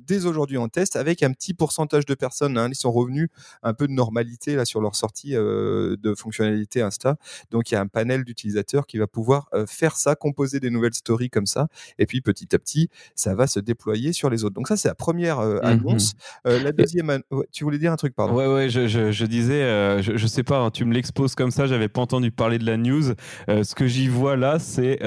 dès 0.07 0.25
aujourd'hui 0.25 0.57
en 0.57 0.67
test 0.67 0.95
avec 0.95 1.23
un 1.23 1.31
petit 1.31 1.53
pourcentage 1.53 2.05
de 2.05 2.13
personnes 2.13 2.30
Hein, 2.41 2.69
ils 2.69 2.75
sont 2.75 2.91
revenus 2.91 3.29
un 3.63 3.73
peu 3.73 3.87
de 3.87 3.93
normalité 3.93 4.55
là 4.55 4.65
sur 4.65 4.81
leur 4.81 4.95
sortie 4.95 5.35
euh, 5.35 5.95
de 6.01 6.15
fonctionnalité 6.15 6.81
Insta. 6.81 7.17
Donc 7.51 7.71
il 7.71 7.75
y 7.75 7.77
a 7.77 7.81
un 7.81 7.87
panel 7.87 8.23
d'utilisateurs 8.23 8.87
qui 8.87 8.97
va 8.97 9.07
pouvoir 9.07 9.49
euh, 9.53 9.65
faire 9.67 9.95
ça, 9.95 10.15
composer 10.15 10.59
des 10.59 10.69
nouvelles 10.69 10.93
stories 10.93 11.29
comme 11.29 11.45
ça, 11.45 11.67
et 11.99 12.05
puis 12.05 12.21
petit 12.21 12.53
à 12.55 12.59
petit, 12.59 12.89
ça 13.15 13.35
va 13.35 13.47
se 13.47 13.59
déployer 13.59 14.13
sur 14.13 14.29
les 14.29 14.43
autres. 14.43 14.55
Donc 14.55 14.67
ça 14.67 14.77
c'est 14.77 14.87
la 14.87 14.95
première 14.95 15.39
euh, 15.39 15.57
mmh 15.57 15.65
annonce. 15.65 16.13
la 16.45 16.71
deuxième, 16.71 17.21
tu 17.51 17.63
voulais 17.63 17.77
dire 17.77 17.91
un 17.91 17.95
truc, 17.95 18.15
pardon 18.15 18.35
Ouais 18.35 18.47
ouais, 18.47 18.69
je, 18.69 18.87
je, 18.87 19.25
disais, 19.25 20.01
je, 20.01 20.17
je, 20.17 20.27
sais 20.27 20.43
pas, 20.43 20.59
hein, 20.59 20.71
tu 20.71 20.85
me 20.85 20.93
l'exposes 20.93 21.35
comme 21.35 21.51
ça, 21.51 21.67
j'avais 21.67 21.87
pas 21.87 22.01
entendu 22.01 22.31
parler 22.31 22.57
de 22.57 22.65
la 22.65 22.77
news. 22.77 23.13
ce 23.47 23.75
que 23.75 23.87
j'y 23.87 24.07
vois 24.07 24.35
là, 24.35 24.59
c'est 24.59 24.99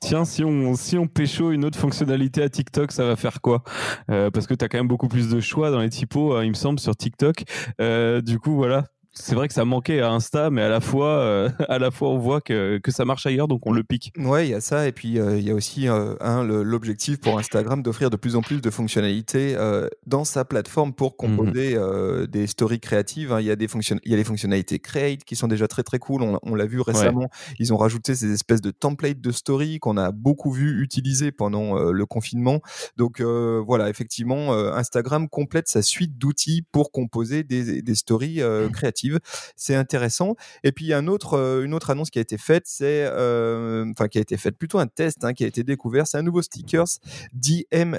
tiens 0.00 0.24
si 0.24 0.44
on 0.44 0.74
si 0.74 0.98
on 0.98 1.06
pécho 1.06 1.50
une 1.50 1.64
autre 1.64 1.78
fonctionnalité 1.78 2.42
à 2.42 2.48
TikTok, 2.48 2.92
ça 2.92 3.04
va 3.04 3.16
faire 3.16 3.40
quoi? 3.40 3.62
Parce 4.06 4.46
que 4.46 4.54
tu 4.54 4.64
as 4.64 4.68
quand 4.68 4.78
même 4.78 4.88
beaucoup 4.88 5.08
plus 5.08 5.28
de 5.28 5.40
choix 5.40 5.70
dans 5.70 5.80
les 5.80 5.90
typos 5.90 6.29
il 6.42 6.50
me 6.50 6.54
semble, 6.54 6.78
sur 6.80 6.96
TikTok. 6.96 7.44
Euh, 7.80 8.20
du 8.20 8.38
coup, 8.38 8.54
voilà, 8.54 8.86
c'est 9.20 9.34
vrai 9.34 9.48
que 9.48 9.54
ça 9.54 9.64
manquait 9.64 10.00
à 10.00 10.10
Insta, 10.10 10.50
mais 10.50 10.62
à 10.62 10.68
la 10.68 10.80
fois, 10.80 11.18
euh, 11.18 11.48
à 11.68 11.78
la 11.78 11.90
fois 11.90 12.10
on 12.10 12.18
voit 12.18 12.40
que, 12.40 12.78
que, 12.78 12.90
ça 12.90 13.04
marche 13.04 13.26
ailleurs, 13.26 13.48
donc 13.48 13.66
on 13.66 13.72
le 13.72 13.84
pique. 13.84 14.12
Ouais, 14.18 14.48
il 14.48 14.50
y 14.50 14.54
a 14.54 14.60
ça, 14.60 14.86
et 14.86 14.92
puis 14.92 15.18
euh, 15.18 15.38
il 15.38 15.44
y 15.44 15.50
a 15.50 15.54
aussi 15.54 15.88
euh, 15.88 16.14
l'objectif 16.64 17.20
pour 17.20 17.38
Instagram 17.38 17.82
d'offrir 17.82 18.10
de 18.10 18.16
plus 18.16 18.36
en 18.36 18.42
plus 18.42 18.60
de 18.60 18.70
fonctionnalités 18.70 19.56
dans 20.06 20.24
sa 20.24 20.44
plateforme 20.44 20.92
pour 20.92 21.16
composer 21.16 21.76
mhm. 21.76 22.26
des 22.26 22.46
stories 22.46 22.80
créatives. 22.80 23.32
Hein. 23.32 23.40
Il 23.40 23.46
y 23.46 23.50
a 23.50 23.56
des 23.56 23.66
il 24.04 24.10
y 24.10 24.14
a 24.14 24.16
les 24.16 24.24
fonctionnalités 24.24 24.78
Create 24.78 25.24
qui 25.24 25.36
sont 25.36 25.48
déjà 25.48 25.68
très 25.68 25.82
très 25.82 25.98
cool. 25.98 26.22
On, 26.42 26.54
l'a 26.54 26.66
vu 26.66 26.80
récemment. 26.80 27.30
Ils 27.58 27.72
ont 27.72 27.76
rajouté 27.76 28.14
ces 28.14 28.32
espèces 28.32 28.60
de 28.60 28.70
templates 28.70 29.20
de 29.20 29.30
stories 29.30 29.78
qu'on 29.78 29.96
a 29.96 30.10
beaucoup 30.10 30.50
vu 30.50 30.82
utiliser 30.82 31.32
pendant 31.32 31.78
le 31.78 32.06
confinement. 32.06 32.60
Donc 32.96 33.20
voilà, 33.20 33.88
effectivement, 33.88 34.52
Instagram 34.52 35.28
complète 35.28 35.68
sa 35.68 35.82
suite 35.82 36.18
d'outils 36.18 36.62
pour 36.72 36.92
composer 36.92 37.42
des, 37.44 37.82
des 37.82 37.94
stories 37.94 38.40
créatives. 38.72 39.09
C'est 39.56 39.74
intéressant. 39.74 40.36
Et 40.64 40.72
puis 40.72 40.86
il 40.86 40.88
y 40.88 40.94
a 40.94 41.00
euh, 41.32 41.64
une 41.64 41.74
autre 41.74 41.90
annonce 41.90 42.10
qui 42.10 42.18
a 42.18 42.22
été 42.22 42.38
faite, 42.38 42.64
c'est 42.66 43.04
euh, 43.06 43.92
plutôt 44.58 44.78
un 44.78 44.86
test 44.86 45.24
hein, 45.24 45.32
qui 45.32 45.44
a 45.44 45.46
été 45.46 45.62
découvert. 45.62 46.06
C'est 46.06 46.18
un 46.18 46.22
nouveau 46.22 46.42
stickers 46.42 46.86
DM 47.32 47.96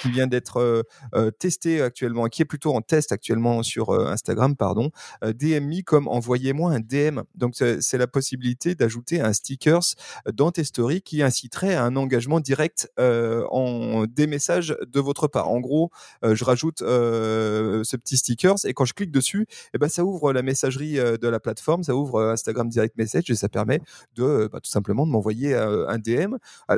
qui 0.00 0.10
vient 0.10 0.26
d'être 0.26 0.84
euh, 1.14 1.30
testé 1.30 1.82
actuellement, 1.82 2.26
qui 2.26 2.42
est 2.42 2.46
plutôt 2.46 2.74
en 2.74 2.80
test 2.80 3.12
actuellement 3.12 3.62
sur 3.62 3.92
Instagram, 3.92 4.56
pardon. 4.56 4.90
DM 5.22 5.82
comme 5.84 6.08
envoyez-moi 6.08 6.72
un 6.72 6.80
DM. 6.80 7.20
Donc 7.34 7.54
c'est 7.56 7.98
la 7.98 8.06
possibilité 8.06 8.74
d'ajouter 8.74 9.20
un 9.20 9.32
stickers 9.32 9.94
dans 10.32 10.50
tes 10.50 10.64
stories 10.64 11.02
qui 11.02 11.22
inciterait 11.22 11.74
à 11.74 11.84
un 11.84 11.96
engagement 11.96 12.40
direct 12.40 12.90
en 12.98 14.04
des 14.06 14.26
messages 14.26 14.76
de 14.86 15.00
votre 15.00 15.28
part. 15.28 15.48
En 15.48 15.60
gros, 15.60 15.90
je 16.22 16.44
rajoute 16.44 16.78
ce 16.80 17.96
petit 17.96 18.16
stickers 18.16 18.64
et 18.64 18.74
quand 18.74 18.84
je 18.84 18.94
clique 18.94 19.10
dessus, 19.10 19.46
eh 19.74 19.78
ben 19.78 19.88
ça 19.88 20.04
ouvre 20.04 20.25
ouvre 20.26 20.32
la 20.32 20.42
messagerie 20.42 20.94
de 20.94 21.28
la 21.28 21.40
plateforme, 21.40 21.82
ça 21.82 21.94
ouvre 21.94 22.22
Instagram 22.30 22.68
Direct 22.68 22.96
Message 22.96 23.30
et 23.30 23.34
ça 23.34 23.48
permet 23.48 23.80
de 24.14 24.48
bah, 24.52 24.60
tout 24.60 24.70
simplement 24.70 25.06
de 25.06 25.12
m'envoyer 25.12 25.54
un 25.54 25.98
DM. 25.98 26.36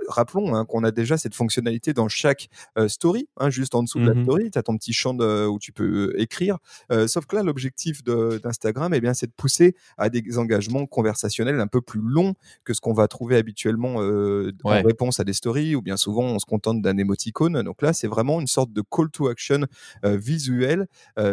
rappelons 0.09 0.55
hein, 0.55 0.65
qu'on 0.65 0.85
a 0.85 0.91
déjà 0.91 1.17
cette 1.17 1.35
fonctionnalité 1.35 1.93
dans 1.93 2.09
chaque 2.09 2.49
story, 2.89 3.29
hein, 3.39 3.51
juste 3.51 3.75
en 3.75 3.83
dessous 3.83 3.99
de 3.99 4.07
la 4.07 4.15
mmh 4.15 4.23
story, 4.25 4.51
tu 4.51 4.59
as 4.59 4.63
ton 4.63 4.77
petit 4.77 4.93
champ 4.93 5.17
où 5.19 5.59
tu 5.59 5.73
peux 5.73 6.13
écrire. 6.19 6.59
sauf 7.07 7.27
que 7.27 7.37
là, 7.37 7.43
l'objectif 7.43 8.03
d'Instagram, 8.05 8.93
eh 8.95 9.01
bien, 9.01 9.15
c'est 9.15 9.27
de 9.27 9.33
pousser 9.37 9.75
à 9.97 10.09
des 10.09 10.39
engagements 10.39 10.87
conversationnels 10.87 11.61
un 11.61 11.67
peu 11.67 11.81
plus 11.81 12.01
longs 12.01 12.35
que 12.65 12.75
ce 12.75 12.81
qu'on 12.81 12.93
va 12.93 13.09
trouver 13.09 13.37
habituellement 13.37 13.97
en 14.65 14.83
réponse 14.83 15.21
à 15.21 15.25
des 15.25 15.33
stories, 15.33 15.75
ou 15.75 15.83
bien 15.83 15.97
souvent 15.97 16.25
on 16.25 16.39
se 16.39 16.47
contente 16.47 16.83
d'un 16.83 16.99
émoticône. 16.99 17.63
Donc 17.63 17.83
là, 17.83 17.93
c'est 17.93 18.09
vraiment 18.09 18.41
une 18.41 18.47
sorte 18.47 18.73
de 18.73 18.83
call 18.83 19.11
to 19.11 19.29
action 19.29 19.61
visuel 20.05 20.87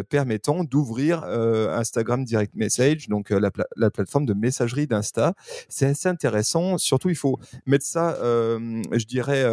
permettant 0.10 0.64
d'ouvrir 0.64 1.24
Instagram 1.24 2.05
Direct 2.24 2.56
Message, 2.56 3.08
donc 3.10 3.30
la, 3.30 3.52
la, 3.76 3.90
plateforme 3.90 4.26
de 4.26 4.34
messagerie 4.34 4.88
d'Insta. 4.88 5.34
C'est 5.70 5.86
assez 5.86 6.10
intéressant. 6.10 6.78
Surtout, 6.78 7.10
il 7.10 7.16
faut 7.16 7.40
mettre 7.66 7.86
ça, 7.86 8.18
je 8.22 9.06
dirais 9.06 9.44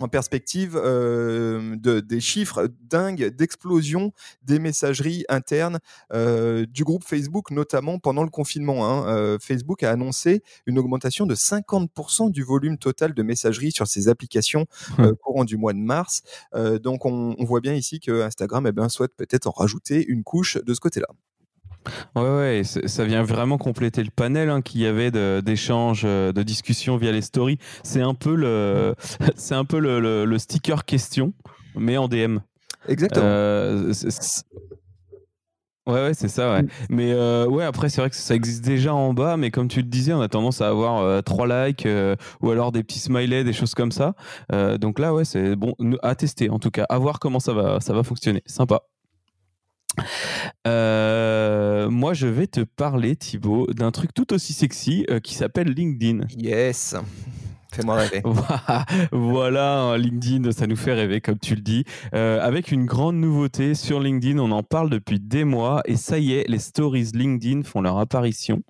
en 0.00 0.08
perspective 0.08 0.80
euh, 0.82 1.76
de, 1.76 2.00
des 2.00 2.20
chiffres 2.20 2.68
dingues 2.82 3.26
d'explosion 3.28 4.12
des 4.42 4.58
messageries 4.58 5.24
internes 5.28 5.78
euh, 6.12 6.66
du 6.66 6.84
groupe 6.84 7.04
Facebook, 7.04 7.50
notamment 7.50 7.98
pendant 7.98 8.24
le 8.24 8.30
confinement. 8.30 8.88
Hein. 8.88 9.08
Euh, 9.08 9.38
Facebook 9.40 9.82
a 9.82 9.90
annoncé 9.90 10.42
une 10.66 10.78
augmentation 10.78 11.26
de 11.26 11.34
50% 11.34 12.30
du 12.30 12.42
volume 12.42 12.78
total 12.78 13.14
de 13.14 13.22
messagerie 13.22 13.72
sur 13.72 13.86
ses 13.86 14.08
applications 14.08 14.66
mmh. 14.98 15.12
courant 15.22 15.44
du 15.44 15.56
mois 15.56 15.72
de 15.72 15.78
mars. 15.78 16.22
donc 16.82 17.04
on, 17.04 17.34
voit 17.40 17.60
bien 17.60 17.74
ici 17.74 18.00
que 18.00 18.22
Instagram 18.22 18.66
eh 18.66 18.72
bien, 18.72 18.88
souhaite 18.88 19.14
peut-être 19.16 19.46
en 19.46 19.50
rajouter 19.50 20.04
une 20.06 20.22
couche 20.22 20.56
de 20.56 20.72
ce 20.74 20.80
côté-là. 20.80 21.08
Ouais, 22.16 22.22
ouais, 22.22 22.62
ça 22.64 23.04
vient 23.04 23.22
vraiment 23.22 23.58
compléter 23.58 24.02
le 24.02 24.10
panel 24.10 24.50
hein, 24.50 24.62
qu'il 24.62 24.80
y 24.80 24.86
avait 24.86 25.10
d'échanges, 25.42 26.02
de, 26.02 26.32
de, 26.32 26.42
discussions 26.42 26.96
via 26.96 27.12
les 27.12 27.22
stories. 27.22 27.58
C'est 27.82 28.02
un 28.02 28.14
peu 28.14 28.34
le, 28.34 28.94
c'est 29.36 29.54
un 29.54 29.64
peu 29.64 29.78
le, 29.78 30.00
le, 30.24 30.38
sticker 30.38 30.84
question, 30.84 31.32
mais 31.76 31.96
en 31.96 32.08
DM. 32.08 32.38
Exactement. 32.88 33.24
Euh, 33.26 33.92
ouais, 35.86 35.92
ouais, 35.92 36.14
c'est 36.14 36.28
ça, 36.28 36.52
ouais. 36.52 36.62
Mm. 36.62 36.68
Mais 36.88 37.12
euh, 37.12 37.46
ouais, 37.46 37.64
après, 37.64 37.88
c'est 37.88 38.00
vrai 38.00 38.10
que 38.10 38.16
ça 38.16 38.34
existe 38.34 38.64
déjà 38.64 38.94
en 38.94 39.12
bas, 39.12 39.36
mais 39.36 39.50
comme 39.50 39.68
tu 39.68 39.80
le 39.80 39.88
disais, 39.88 40.12
on 40.12 40.20
a 40.20 40.28
tendance 40.28 40.60
à 40.60 40.68
avoir 40.68 40.98
euh, 40.98 41.20
trois 41.20 41.46
likes 41.46 41.86
ou 42.40 42.50
alors 42.50 42.72
des 42.72 42.82
petits 42.82 43.00
smileys, 43.00 43.44
des 43.44 43.52
choses 43.52 43.74
comme 43.74 43.92
ça. 43.92 44.14
donc 44.78 44.98
là, 44.98 45.14
ouais, 45.14 45.24
c'est 45.24 45.56
bon 45.56 45.74
à 46.02 46.14
tester 46.14 46.50
en 46.50 46.58
tout 46.58 46.70
cas, 46.70 46.84
à 46.88 46.98
voir 46.98 47.18
comment 47.18 47.40
ça 47.40 47.52
va, 47.52 47.80
ça 47.80 47.92
va 47.92 48.02
fonctionner. 48.02 48.42
Sympa. 48.46 48.82
Euh, 50.66 51.90
moi, 51.90 52.14
je 52.14 52.26
vais 52.26 52.46
te 52.46 52.60
parler, 52.60 53.16
Thibaut, 53.16 53.66
d'un 53.68 53.90
truc 53.90 54.12
tout 54.14 54.32
aussi 54.32 54.52
sexy 54.52 55.04
euh, 55.10 55.20
qui 55.20 55.34
s'appelle 55.34 55.68
LinkedIn. 55.68 56.26
Yes. 56.36 56.96
Fais-moi 57.72 57.96
rêver. 57.96 58.22
voilà, 59.12 59.96
LinkedIn, 59.96 60.50
ça 60.52 60.66
nous 60.66 60.76
fait 60.76 60.92
rêver, 60.92 61.20
comme 61.20 61.38
tu 61.38 61.54
le 61.54 61.60
dis. 61.60 61.84
Euh, 62.14 62.40
avec 62.40 62.72
une 62.72 62.84
grande 62.84 63.16
nouveauté 63.16 63.74
sur 63.74 64.00
LinkedIn, 64.00 64.38
on 64.38 64.50
en 64.50 64.62
parle 64.62 64.90
depuis 64.90 65.20
des 65.20 65.44
mois 65.44 65.82
et 65.84 65.96
ça 65.96 66.18
y 66.18 66.34
est, 66.34 66.48
les 66.48 66.58
stories 66.58 67.10
LinkedIn 67.14 67.62
font 67.62 67.80
leur 67.80 67.98
apparition. 67.98 68.62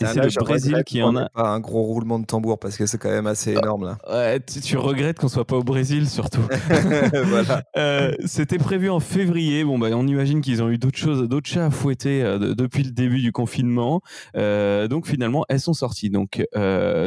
Et, 0.00 0.06
c'est 0.06 0.20
le 0.20 0.44
Brésil 0.44 0.82
qui 0.84 1.02
en 1.02 1.16
a. 1.16 1.28
Pas 1.28 1.48
un 1.48 1.60
gros 1.60 1.82
roulement 1.82 2.18
de 2.18 2.26
tambour 2.26 2.58
parce 2.58 2.76
que 2.76 2.86
c'est 2.86 2.98
quand 2.98 3.10
même 3.10 3.26
assez 3.26 3.52
énorme 3.52 3.84
là. 3.84 3.98
Ouais, 4.10 4.40
tu, 4.40 4.76
regrettes 4.76 5.18
qu'on 5.18 5.28
soit 5.28 5.46
pas 5.46 5.56
au 5.56 5.62
Brésil 5.62 6.08
surtout. 6.08 6.42
voilà. 7.24 7.62
Euh, 7.76 8.12
c'était 8.24 8.58
prévu 8.58 8.90
en 8.90 9.00
février. 9.00 9.64
Bon, 9.64 9.78
bah, 9.78 9.88
on 9.92 10.06
imagine 10.06 10.40
qu'ils 10.40 10.62
ont 10.62 10.70
eu 10.70 10.78
d'autres 10.78 10.98
choses, 10.98 11.28
d'autres 11.28 11.48
chats 11.48 11.66
à 11.66 11.70
fouetter 11.70 12.22
euh, 12.22 12.54
depuis 12.54 12.82
le 12.82 12.90
début 12.90 13.20
du 13.20 13.32
confinement. 13.32 14.02
donc 14.34 15.06
finalement, 15.06 15.44
elles 15.48 15.60
sont 15.60 15.74
sorties. 15.74 16.10
Donc 16.10 16.42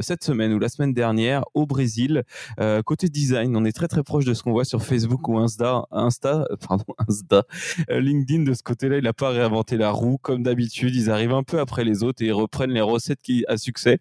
cette 0.01 0.23
semaine 0.23 0.53
ou 0.53 0.59
la 0.59 0.69
semaine 0.69 0.93
dernière 0.93 1.33
au 1.54 1.66
Brésil. 1.66 2.24
Euh, 2.60 2.82
côté 2.82 3.10
design, 3.10 3.56
on 3.56 3.66
est 3.66 3.72
très 3.72 3.88
très 3.88 4.04
proche 4.04 4.25
de 4.25 4.34
ce 4.34 4.44
qu'on 4.44 4.52
voit 4.52 4.66
sur 4.66 4.84
Facebook 4.84 5.28
ou 5.28 5.38
Insta, 5.38 5.86
Insta, 5.92 6.46
euh, 6.52 6.56
pardon, 6.68 6.86
Insta. 7.08 7.44
Euh, 7.90 8.00
LinkedIn 8.00 8.44
de 8.44 8.54
ce 8.54 8.63
côté-là, 8.63 8.98
il 8.98 9.04
n'a 9.04 9.13
pas 9.13 9.30
réinventé 9.30 9.78
la 9.78 9.92
roue 9.92 10.18
comme 10.18 10.44
d'habitude. 10.44 10.96
Ils 10.96 11.10
arrivent 11.10 11.34
un 11.34 11.44
peu 11.44 11.60
après 11.60 11.84
les 11.84 12.04
autres 12.04 12.24
et 12.24 12.28
ils 12.28 12.34
reprennent 12.34 12.72
les 12.72 12.82
recettes 12.82 13.22
qui 13.22 13.46
à 13.48 13.58
succès. 13.58 14.00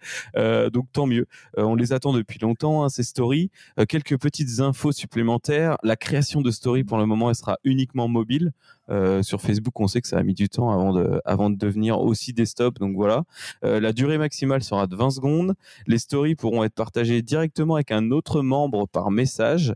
donc 0.73 0.87
tant 0.93 1.07
mieux. 1.07 1.27
on 1.57 1.75
les 1.75 1.93
attend 1.93 2.13
depuis 2.13 2.39
longtemps 2.39 2.85
hein, 2.85 2.89
ces 2.89 3.03
stories. 3.03 3.51
quelques 3.89 4.19
petites 4.19 4.61
infos 4.61 4.93
supplémentaires. 4.93 5.77
La 5.83 5.97
création 5.97 6.41
de 6.41 6.51
stories 6.51 6.85
pour 6.85 6.99
le 6.99 7.07
moment, 7.07 7.29
elle 7.31 7.37
sera 7.37 7.59
uniquement 7.65 8.09
mobile. 8.09 8.53
Euh, 8.91 9.23
sur 9.23 9.41
Facebook, 9.41 9.79
on 9.81 9.87
sait 9.87 10.01
que 10.01 10.09
ça 10.09 10.19
a 10.19 10.23
mis 10.23 10.35
du 10.35 10.49
temps 10.49 10.71
avant 10.71 10.93
de, 10.93 11.21
avant 11.25 11.51
de 11.51 11.57
devenir 11.57 12.01
aussi 12.01 12.33
desktop. 12.33 12.79
Donc 12.79 12.95
voilà. 12.97 13.25
Euh, 13.65 13.81
la 13.81 13.93
durée 13.93 14.19
maximale 14.19 14.63
sera 14.63 14.87
de 14.87 14.97
20 14.97 15.11
secondes. 15.11 15.55
Les 15.87 15.99
stories 15.99 16.35
pourront 16.35 16.65
être 16.65 16.75
partagées 16.75 17.23
directement 17.23 17.77
avec 17.77 17.91
un 17.91 18.11
autre 18.11 18.43
membre 18.43 18.87
par 18.89 19.11
message. 19.11 19.75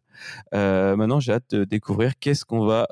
Euh, 0.55 0.97
maintenant, 0.97 1.21
j'ai 1.21 1.33
hâte 1.33 1.51
de 1.51 1.65
découvrir 1.65 2.19
qu'est-ce 2.19 2.45
qu'on 2.45 2.67
va 2.67 2.87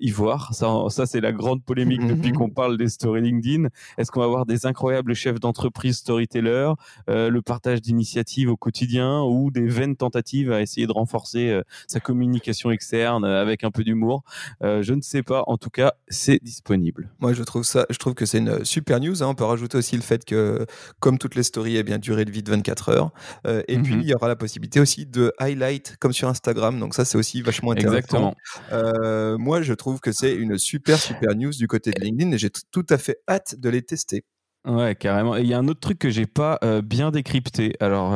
y 0.00 0.10
voir. 0.10 0.54
Ça, 0.54 0.68
ça 0.88 1.06
c'est 1.06 1.20
la 1.20 1.32
grande 1.32 1.62
polémique 1.62 2.06
depuis 2.06 2.32
qu'on 2.32 2.50
parle 2.50 2.76
des 2.76 2.88
stories 2.88 3.22
LinkedIn. 3.22 3.68
Est-ce 3.96 4.10
qu'on 4.10 4.20
va 4.20 4.26
avoir 4.26 4.46
des 4.46 4.66
incroyables 4.66 5.14
chefs 5.14 5.40
d'entreprise 5.40 5.98
storytellers, 5.98 6.72
le 7.06 7.40
partage 7.40 7.80
d'initiatives 7.80 8.50
au 8.50 8.56
quotidien 8.56 9.22
ou 9.22 9.50
des 9.50 9.66
vaines 9.66 9.96
tentatives 9.96 10.52
à 10.52 10.60
essayer 10.60 10.86
de 10.86 10.92
renforcer 10.92 11.60
sa 11.86 12.00
communication 12.00 12.70
externe 12.70 13.24
avec 13.24 13.64
un 13.64 13.70
peu 13.70 13.84
d'humour? 13.84 14.22
Je 14.62 14.92
ne 14.92 15.00
sais 15.00 15.22
pas. 15.22 15.44
En 15.46 15.58
tout 15.58 15.67
cas, 15.70 15.92
c'est 16.08 16.38
disponible. 16.42 17.10
Moi, 17.20 17.32
je 17.32 17.42
trouve 17.42 17.62
ça, 17.62 17.86
je 17.90 17.98
trouve 17.98 18.14
que 18.14 18.26
c'est 18.26 18.38
une 18.38 18.64
super 18.64 19.00
news. 19.00 19.22
Hein. 19.22 19.26
On 19.26 19.34
peut 19.34 19.44
rajouter 19.44 19.78
aussi 19.78 19.96
le 19.96 20.02
fait 20.02 20.24
que, 20.24 20.66
comme 21.00 21.18
toutes 21.18 21.34
les 21.34 21.42
stories, 21.42 21.76
eh 21.76 21.82
bien 21.82 21.98
durée 21.98 22.24
de 22.24 22.30
vie 22.30 22.42
de 22.42 22.50
24 22.50 22.88
heures. 22.90 23.10
Euh, 23.46 23.62
et 23.68 23.78
puis, 23.78 23.94
mhm. 23.94 24.02
il 24.02 24.08
y 24.08 24.14
aura 24.14 24.28
la 24.28 24.36
possibilité 24.36 24.80
aussi 24.80 25.06
de 25.06 25.32
highlight, 25.38 25.96
comme 25.98 26.12
sur 26.12 26.28
Instagram. 26.28 26.78
Donc 26.78 26.94
ça, 26.94 27.04
c'est 27.04 27.18
aussi 27.18 27.42
vachement 27.42 27.72
intéressant. 27.72 27.96
Exactement. 27.96 28.34
Euh, 28.72 29.38
moi, 29.38 29.62
je 29.62 29.74
trouve 29.74 30.00
que 30.00 30.12
c'est 30.12 30.34
une 30.34 30.58
super 30.58 30.98
super 30.98 31.34
news 31.34 31.52
du 31.52 31.66
côté 31.66 31.90
de 31.90 32.00
LinkedIn 32.00 32.32
et 32.32 32.38
j'ai 32.38 32.50
tout 32.50 32.86
à 32.90 32.98
fait 32.98 33.18
hâte 33.28 33.54
de 33.58 33.68
les 33.68 33.82
tester. 33.82 34.24
Ouais, 34.66 34.94
carrément. 34.94 35.36
Il 35.36 35.46
y 35.46 35.54
a 35.54 35.58
un 35.58 35.68
autre 35.68 35.80
truc 35.80 35.98
que 35.98 36.10
j'ai 36.10 36.26
pas 36.26 36.58
euh, 36.62 36.82
bien 36.82 37.10
décrypté. 37.10 37.74
Alors, 37.80 38.12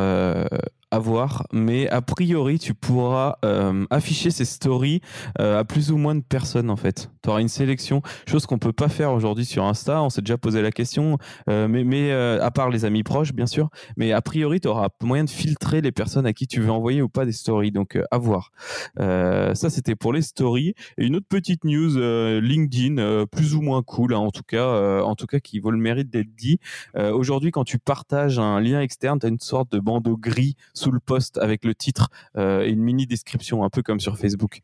à 0.92 0.98
voir, 0.98 1.46
mais 1.54 1.88
a 1.88 2.02
priori, 2.02 2.58
tu 2.58 2.74
pourras 2.74 3.38
euh, 3.46 3.86
afficher 3.88 4.30
ces 4.30 4.44
stories 4.44 5.00
euh, 5.40 5.58
à 5.58 5.64
plus 5.64 5.90
ou 5.90 5.96
moins 5.96 6.14
de 6.14 6.20
personnes 6.20 6.68
en 6.68 6.76
fait. 6.76 7.10
Tu 7.22 7.30
auras 7.30 7.40
une 7.40 7.48
sélection, 7.48 8.02
chose 8.28 8.44
qu'on 8.44 8.58
peut 8.58 8.74
pas 8.74 8.90
faire 8.90 9.10
aujourd'hui 9.10 9.46
sur 9.46 9.64
Insta. 9.64 10.02
On 10.02 10.10
s'est 10.10 10.20
déjà 10.20 10.36
posé 10.36 10.60
la 10.60 10.70
question, 10.70 11.16
euh, 11.48 11.66
mais, 11.66 11.82
mais 11.82 12.12
à 12.12 12.50
part 12.50 12.68
les 12.68 12.84
amis 12.84 13.04
proches, 13.04 13.32
bien 13.32 13.46
sûr. 13.46 13.70
Mais 13.96 14.12
a 14.12 14.20
priori, 14.20 14.60
tu 14.60 14.68
auras 14.68 14.90
moyen 15.02 15.24
de 15.24 15.30
filtrer 15.30 15.80
les 15.80 15.92
personnes 15.92 16.26
à 16.26 16.34
qui 16.34 16.46
tu 16.46 16.60
veux 16.60 16.70
envoyer 16.70 17.00
ou 17.00 17.08
pas 17.08 17.24
des 17.24 17.32
stories. 17.32 17.72
Donc, 17.72 17.98
à 18.10 18.18
voir. 18.18 18.50
ça, 18.98 19.70
c'était 19.70 19.94
pour 19.94 20.12
les 20.12 20.20
stories. 20.20 20.74
Et 20.98 21.06
une 21.06 21.16
autre 21.16 21.26
petite 21.26 21.64
news 21.64 21.96
LinkedIn, 22.40 23.26
plus 23.32 23.54
ou 23.54 23.62
moins 23.62 23.82
cool, 23.82 24.12
hein, 24.12 24.18
en 24.18 24.30
tout 24.30 24.44
cas, 24.46 25.00
en 25.02 25.14
tout 25.14 25.26
cas, 25.26 25.40
qui 25.40 25.58
vaut 25.58 25.70
le 25.70 25.78
mérite 25.78 26.10
d'être 26.10 26.34
dit. 26.36 26.58
aujourd'hui, 26.96 27.50
quand 27.50 27.64
tu 27.64 27.78
partages 27.78 28.38
un 28.38 28.60
lien 28.60 28.82
externe, 28.82 29.18
tu 29.18 29.26
as 29.26 29.30
une 29.30 29.40
sorte 29.40 29.72
de 29.72 29.78
bandeau 29.78 30.18
gris 30.18 30.56
sous 30.82 30.90
le 30.90 31.00
post 31.00 31.38
avec 31.38 31.64
le 31.64 31.74
titre 31.74 32.08
euh, 32.36 32.62
et 32.62 32.70
une 32.70 32.82
mini 32.82 33.06
description, 33.06 33.64
un 33.64 33.70
peu 33.70 33.82
comme 33.82 34.00
sur 34.00 34.18
Facebook. 34.18 34.62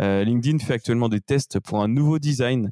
Euh, 0.00 0.24
LinkedIn 0.24 0.58
fait 0.58 0.74
actuellement 0.74 1.08
des 1.08 1.20
tests 1.20 1.60
pour 1.60 1.82
un 1.82 1.88
nouveau 1.88 2.18
design 2.18 2.70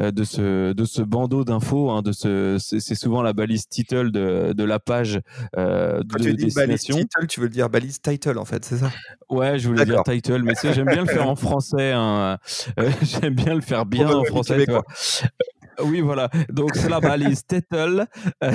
euh, 0.00 0.10
de 0.12 0.24
ce 0.24 0.72
de 0.72 0.84
ce 0.84 1.02
bandeau 1.02 1.44
d'infos 1.44 1.90
hein, 1.90 2.02
de 2.02 2.12
ce 2.12 2.56
c'est 2.58 2.94
souvent 2.94 3.20
la 3.20 3.32
balise 3.32 3.68
title 3.68 4.12
de, 4.12 4.52
de 4.52 4.64
la 4.64 4.78
page 4.78 5.20
euh, 5.56 6.02
de 6.04 6.18
tu 6.18 6.34
dis 6.34 6.54
balise 6.54 6.82
title 6.82 7.26
tu 7.28 7.40
veux 7.40 7.48
dire 7.48 7.68
balise 7.68 8.00
title 8.00 8.38
en 8.38 8.44
fait 8.44 8.64
c'est 8.64 8.76
ça? 8.76 8.92
Ouais 9.28 9.58
je 9.58 9.66
voulais 9.66 9.84
dire 9.84 10.02
title 10.04 10.42
mais 10.42 10.54
j'aime 10.62 10.86
bien 10.86 11.02
le 11.04 11.08
faire 11.08 11.28
en 11.28 11.34
français 11.34 11.92
hein. 11.92 12.38
j'aime 13.02 13.34
bien 13.34 13.54
le 13.54 13.60
faire 13.60 13.86
bien 13.86 14.08
en 14.08 14.24
français 14.24 14.66
oui, 15.84 16.00
voilà. 16.00 16.28
Donc, 16.50 16.74
c'est 16.74 16.88
la 16.88 17.00
balise 17.00 17.44
Tettle, 17.46 18.06
euh, 18.42 18.52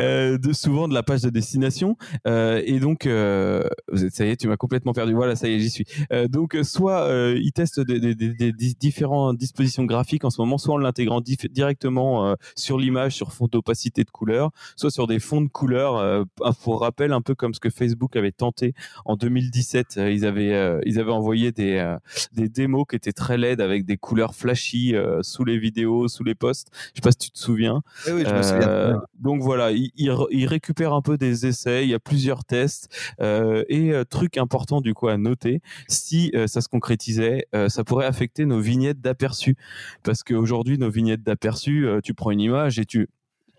euh, 0.00 0.38
de 0.38 0.52
souvent 0.52 0.88
de 0.88 0.94
la 0.94 1.02
page 1.02 1.22
de 1.22 1.30
destination. 1.30 1.96
Euh, 2.26 2.62
et 2.64 2.80
donc, 2.80 3.02
ça 3.04 4.24
y 4.24 4.30
est, 4.30 4.36
tu 4.36 4.48
m'as 4.48 4.56
complètement 4.56 4.92
perdu. 4.92 5.12
Voilà, 5.14 5.36
ça 5.36 5.48
y 5.48 5.54
est, 5.54 5.60
j'y 5.60 5.70
suis. 5.70 5.86
donc, 6.28 6.56
soit 6.62 7.08
ils 7.36 7.52
testent 7.52 7.80
des, 7.80 8.14
des, 8.14 8.52
différentes 8.52 9.36
dispositions 9.36 9.84
graphiques 9.84 10.24
en 10.24 10.30
ce 10.30 10.40
moment, 10.40 10.58
soit 10.58 10.74
en 10.74 10.78
l'intégrant 10.78 11.20
directement 11.20 12.34
sur 12.56 12.78
l'image, 12.78 13.14
sur 13.14 13.32
fond 13.32 13.46
d'opacité 13.46 14.04
de 14.04 14.10
couleur, 14.10 14.50
soit 14.76 14.90
sur 14.90 15.06
des 15.06 15.18
fonds 15.18 15.42
de 15.42 15.48
couleur. 15.48 16.26
pour 16.62 16.80
rappel, 16.80 17.12
un 17.12 17.20
peu 17.20 17.34
comme 17.34 17.54
ce 17.54 17.60
que 17.60 17.70
Facebook 17.70 18.16
avait 18.16 18.32
tenté 18.32 18.74
en 19.04 19.16
2017. 19.16 20.00
ils 20.10 20.24
avaient, 20.24 20.80
ils 20.86 20.98
avaient 20.98 21.12
envoyé 21.12 21.52
des, 21.52 21.96
des 22.32 22.48
démos 22.48 22.84
qui 22.88 22.96
étaient 22.96 23.12
très 23.12 23.38
laides 23.38 23.60
avec 23.60 23.84
des 23.84 23.96
couleurs 23.96 24.34
flashy 24.34 24.94
sous 25.22 25.44
les 25.44 25.58
vidéos 25.58 25.89
vidéos 25.90 26.08
sous 26.08 26.24
les 26.24 26.34
posts. 26.34 26.68
Je 26.72 26.96
sais 26.96 27.02
pas 27.02 27.12
si 27.12 27.18
tu 27.18 27.30
te 27.30 27.38
souviens. 27.38 27.82
Eh 28.06 28.12
oui, 28.12 28.24
je 28.26 28.34
me 28.34 28.42
souviens. 28.42 28.68
Euh, 28.68 28.98
donc 29.18 29.42
voilà, 29.42 29.72
il, 29.72 29.90
il, 29.96 30.14
il 30.30 30.46
récupère 30.46 30.92
un 30.92 31.02
peu 31.02 31.16
des 31.16 31.46
essais. 31.46 31.84
Il 31.84 31.90
y 31.90 31.94
a 31.94 31.98
plusieurs 31.98 32.44
tests 32.44 32.88
euh, 33.20 33.64
et 33.68 33.92
euh, 33.92 34.04
truc 34.04 34.36
important 34.36 34.80
du 34.80 34.94
coup 34.94 35.08
à 35.08 35.16
noter. 35.16 35.60
Si 35.88 36.32
ça 36.46 36.60
se 36.60 36.68
concrétisait, 36.68 37.46
ça 37.68 37.84
pourrait 37.84 38.06
affecter 38.06 38.44
nos 38.44 38.60
vignettes 38.60 39.00
d'aperçu 39.00 39.56
parce 40.02 40.22
qu'aujourd'hui 40.22 40.78
nos 40.78 40.90
vignettes 40.90 41.22
d'aperçu, 41.22 41.86
tu 42.02 42.14
prends 42.14 42.30
une 42.30 42.40
image 42.40 42.78
et 42.78 42.84
tu 42.84 43.08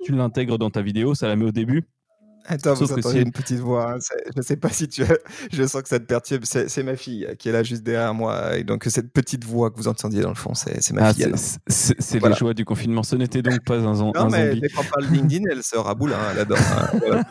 tu 0.03 0.13
l'intègres 0.13 0.57
dans 0.57 0.71
ta 0.71 0.81
vidéo, 0.81 1.13
ça 1.13 1.27
la 1.27 1.35
met 1.35 1.45
au 1.45 1.51
début. 1.51 1.83
Attends, 2.45 2.75
Sauf 2.75 2.89
vous 2.91 2.97
entendez 2.99 3.19
si- 3.19 3.21
une 3.23 3.31
petite 3.31 3.59
voix. 3.59 3.93
hein, 3.93 3.99
Je 4.35 4.41
sais 4.41 4.55
pas 4.57 4.69
si 4.69 4.87
tu. 4.87 5.03
Je 5.53 5.63
sens 5.67 5.81
que 5.83 5.87
ça 5.89 5.99
te 5.99 6.05
perturbe. 6.05 6.43
C'est 6.45 6.83
ma 6.83 6.95
fille 6.95 7.27
qui 7.37 7.49
est 7.49 7.51
là 7.51 7.63
juste 7.63 7.83
derrière 7.83 8.13
moi. 8.13 8.57
Et 8.57 8.63
donc, 8.63 8.83
cette 8.87 9.11
petite 9.13 9.45
voix 9.45 9.69
que 9.71 9.77
vous 9.77 9.87
entendiez 9.87 10.21
dans 10.21 10.29
le 10.29 10.35
fond, 10.35 10.53
c'est 10.53 10.91
ma 10.91 11.07
Ah, 11.07 11.13
fille. 11.13 11.31
c'est 11.67 12.19
Voilà. 12.19 12.35
les 12.35 12.39
joies 12.39 12.53
du 12.53 12.65
confinement. 12.65 13.03
Ce 13.03 13.15
n'était 13.15 13.41
donc 13.41 13.63
pas 13.65 13.77
un, 13.77 13.93
Non, 13.93 14.13
un 14.15 14.29
mais 14.29 14.49
zombie. 14.49 14.61
dès 14.61 14.69
qu'on 14.69 14.83
parle 14.83 15.05
LinkedIn, 15.11 15.43
elle 15.51 15.63
se 15.63 15.77
raboule. 15.77 16.13
Hein, 16.13 16.31
elle 16.33 16.39
adore. 16.39 16.57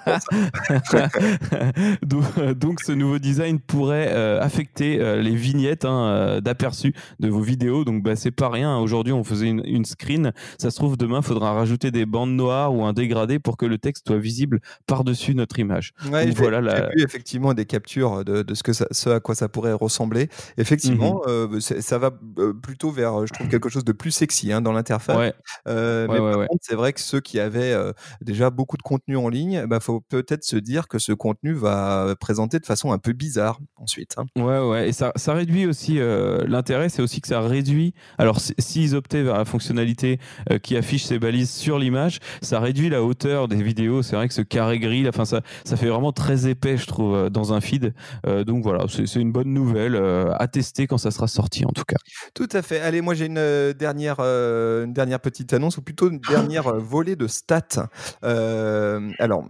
hein, 0.06 1.00
donc, 2.02 2.24
euh, 2.38 2.54
donc 2.54 2.80
ce 2.80 2.92
nouveau 2.92 3.18
design 3.18 3.58
pourrait 3.60 4.08
euh, 4.12 4.40
affecter 4.40 5.00
euh, 5.00 5.20
les 5.20 5.34
vignettes 5.34 5.84
hein, 5.84 6.06
euh, 6.06 6.40
d'aperçu 6.40 6.94
de 7.18 7.28
vos 7.28 7.40
vidéos. 7.40 7.84
Donc 7.84 8.02
bah, 8.02 8.16
c'est 8.16 8.30
pas 8.30 8.48
rien. 8.48 8.76
Aujourd'hui 8.78 9.12
on 9.12 9.24
faisait 9.24 9.48
une, 9.48 9.62
une 9.64 9.84
screen. 9.84 10.32
Ça 10.58 10.70
se 10.70 10.76
trouve 10.76 10.96
demain 10.96 11.22
faudra 11.22 11.52
rajouter 11.52 11.90
des 11.90 12.06
bandes 12.06 12.34
noires 12.34 12.74
ou 12.74 12.84
un 12.84 12.92
dégradé 12.92 13.38
pour 13.38 13.56
que 13.56 13.66
le 13.66 13.78
texte 13.78 14.06
soit 14.06 14.18
visible 14.18 14.60
par-dessus 15.00 15.34
notre 15.34 15.58
image. 15.58 15.92
Ouais, 16.10 16.26
Donc 16.26 16.36
voilà 16.36 16.60
la- 16.60 16.88
vu 16.90 17.02
effectivement 17.02 17.54
des 17.54 17.64
captures 17.66 18.24
de, 18.24 18.42
de 18.42 18.54
ce, 18.54 18.62
que 18.62 18.72
ça, 18.72 18.86
ce 18.90 19.10
à 19.10 19.20
quoi 19.20 19.34
ça 19.34 19.48
pourrait 19.48 19.72
ressembler. 19.72 20.28
Effectivement, 20.58 21.22
Mhm. 21.26 21.30
euh, 21.56 21.60
ça 21.60 21.98
va 21.98 22.10
euh, 22.38 22.52
plutôt 22.52 22.90
vers, 22.90 23.26
je 23.26 23.32
trouve, 23.32 23.48
quelque 23.48 23.68
chose 23.68 23.84
de 23.84 23.92
plus 23.92 24.10
sexy 24.10 24.52
hein, 24.52 24.60
dans 24.60 24.72
l'interface. 24.72 25.16
Ouais, 25.16 25.32
Euh, 25.68 26.06
Ouais, 26.06 26.20
mais 26.20 26.30
par 26.38 26.46
contre, 26.48 26.62
c'est 26.62 26.74
vrai 26.74 26.92
que 26.92 27.00
ceux 27.00 27.20
qui 27.20 27.38
avaient 27.40 27.72
euh, 27.72 27.92
déjà 28.20 28.50
beaucoup 28.50 28.76
de 28.76 28.82
contenu 28.82 29.16
en 29.16 29.28
ligne, 29.28 29.60
il 29.62 29.66
bah, 29.66 29.80
faut 29.80 30.00
peut-être 30.00 30.44
se 30.44 30.56
dire 30.56 30.88
que 30.88 30.98
ce 30.98 31.12
contenu 31.12 31.52
va 31.52 32.14
présenter 32.20 32.58
de 32.58 32.66
façon 32.66 32.92
un 32.92 32.98
peu 32.98 33.12
bizarre 33.12 33.58
ensuite. 33.76 34.14
hein. 34.18 34.26
Ouais, 34.36 34.58
ouais, 34.60 34.88
et 34.88 34.92
ça, 34.92 35.12
ça 35.16 35.32
réduit 35.34 35.66
aussi 35.66 35.98
l'intérêt, 36.46 36.88
c'est 36.88 37.02
aussi 37.02 37.20
que 37.20 37.28
ça 37.28 37.40
réduit. 37.40 37.94
Alors, 38.18 38.40
si- 38.40 38.54
s'ils 38.58 38.94
optaient 38.94 39.22
vers 39.22 39.36
la 39.38 39.44
fonctionnalité 39.44 40.18
qui 40.62 40.76
affiche 40.76 41.04
ces 41.04 41.18
balises 41.18 41.50
sur 41.50 41.78
l'image, 41.78 42.18
ça 42.42 42.60
réduit 42.60 42.88
la 42.88 43.02
hauteur 43.02 43.48
des 43.48 43.62
vidéos. 43.62 44.02
C'est 44.02 44.16
vrai 44.16 44.28
que 44.28 44.34
ce 44.34 44.42
carré 44.42 44.78
gris, 44.78 44.89
ça, 45.24 45.40
ça 45.64 45.76
fait 45.76 45.88
vraiment 45.88 46.12
très 46.12 46.48
épais, 46.48 46.76
je 46.76 46.86
trouve, 46.86 47.14
euh, 47.14 47.30
dans 47.30 47.52
un 47.52 47.60
feed. 47.60 47.94
Euh, 48.26 48.44
donc 48.44 48.62
voilà, 48.62 48.84
c'est 48.88 49.20
une 49.20 49.32
bonne 49.32 49.52
nouvelle 49.52 49.94
euh, 49.94 50.32
à 50.38 50.48
tester 50.48 50.86
quand 50.86 50.98
ça 50.98 51.10
sera 51.10 51.28
sorti, 51.28 51.64
en 51.64 51.70
tout 51.70 51.84
cas. 51.84 51.96
Tout 52.34 52.48
à 52.52 52.62
fait. 52.62 52.80
Allez, 52.80 53.00
moi 53.00 53.14
j'ai 53.14 53.26
une 53.26 53.72
dernière, 53.78 54.16
euh, 54.20 54.84
une 54.84 54.92
dernière 54.92 55.20
petite 55.20 55.52
annonce, 55.52 55.78
ou 55.78 55.82
plutôt 55.82 56.10
une 56.10 56.18
dernière 56.20 56.74
volée 56.76 57.16
de 57.16 57.26
stats. 57.26 57.88
Alors, 58.22 59.44